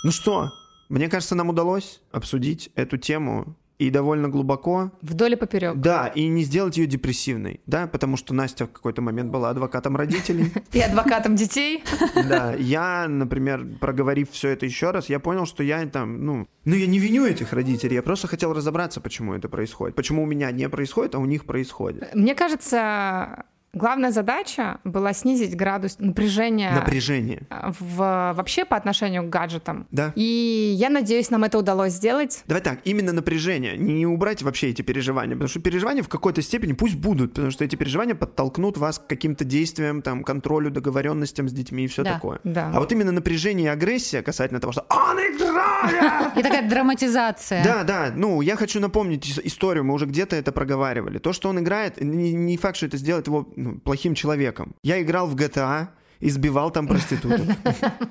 [0.04, 0.50] Ну что,
[0.88, 4.92] мне кажется, нам удалось обсудить эту тему и довольно глубоко.
[5.02, 5.74] Вдоль и поперек.
[5.76, 9.96] Да, и не сделать ее депрессивной, да, потому что Настя в какой-то момент была адвокатом
[9.96, 10.52] родителей.
[10.72, 11.82] И адвокатом детей.
[12.14, 16.74] Да, я, например, проговорив все это еще раз, я понял, что я там, ну, ну
[16.74, 20.50] я не виню этих родителей, я просто хотел разобраться, почему это происходит, почему у меня
[20.50, 22.14] не происходит, а у них происходит.
[22.14, 23.44] Мне кажется,
[23.74, 27.42] главная задача была снизить градус напряжения Напряжение.
[27.50, 27.96] в,
[28.36, 29.86] вообще по отношению к гаджетам.
[29.90, 30.12] Да.
[30.14, 32.42] И я надеюсь, нам это удалось сделать.
[32.46, 36.72] Давай так, именно напряжение, не убрать вообще эти переживания, потому что переживания в какой-то степени
[36.72, 41.52] пусть будут, потому что эти переживания подтолкнут вас к каким-то действиям, там, контролю, договоренностям с
[41.52, 42.40] детьми и все Да, такое.
[42.44, 42.70] да.
[42.74, 46.36] А вот именно напряжение и агрессия касательно того, что он играет!
[46.36, 47.64] И такая драматизация.
[47.64, 51.18] Да, да, ну, я хочу напомнить ис- историю, мы уже где-то это проговаривали.
[51.18, 54.74] То, что он играет, не, не факт, что это сделает его ну, плохим человеком.
[54.82, 55.88] Я играл в GTA,
[56.20, 57.46] избивал там проституток.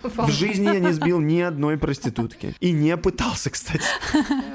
[0.04, 2.56] В жизни я не сбил ни одной проститутки.
[2.60, 3.84] И не пытался, кстати.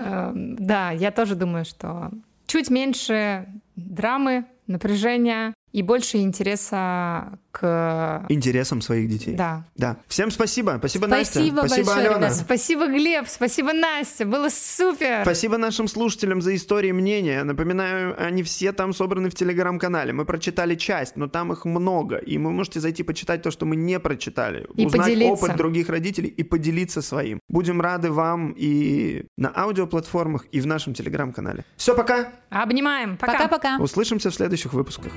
[0.04, 2.10] Э, Да, я тоже думаю, что
[2.46, 8.24] чуть меньше драмы, напряжения и больше интереса к...
[8.30, 9.34] Интересам своих детей.
[9.34, 9.66] Да.
[9.76, 9.98] Да.
[10.08, 10.76] Всем спасибо.
[10.78, 11.32] Спасибо, Настя.
[11.34, 12.16] Спасибо Спасибо, большое, Алена.
[12.16, 12.34] ребята.
[12.34, 15.20] Спасибо, Глеб, спасибо, Настя, было супер.
[15.20, 17.44] Спасибо нашим слушателям за истории и мнения.
[17.44, 20.14] Напоминаю, они все там собраны в телеграм-канале.
[20.14, 22.16] Мы прочитали часть, но там их много.
[22.16, 24.66] И вы можете зайти почитать то, что мы не прочитали.
[24.76, 25.44] И узнать поделиться.
[25.44, 27.38] опыт других родителей и поделиться своим.
[27.50, 31.66] Будем рады вам и на аудиоплатформах, и в нашем телеграм-канале.
[31.76, 32.32] Все, пока.
[32.48, 33.18] Обнимаем.
[33.18, 33.34] Пока.
[33.34, 33.76] Пока-пока.
[33.78, 35.12] Услышимся в следующих выпусках.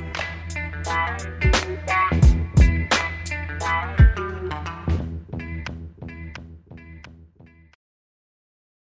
[0.90, 1.59] Bye.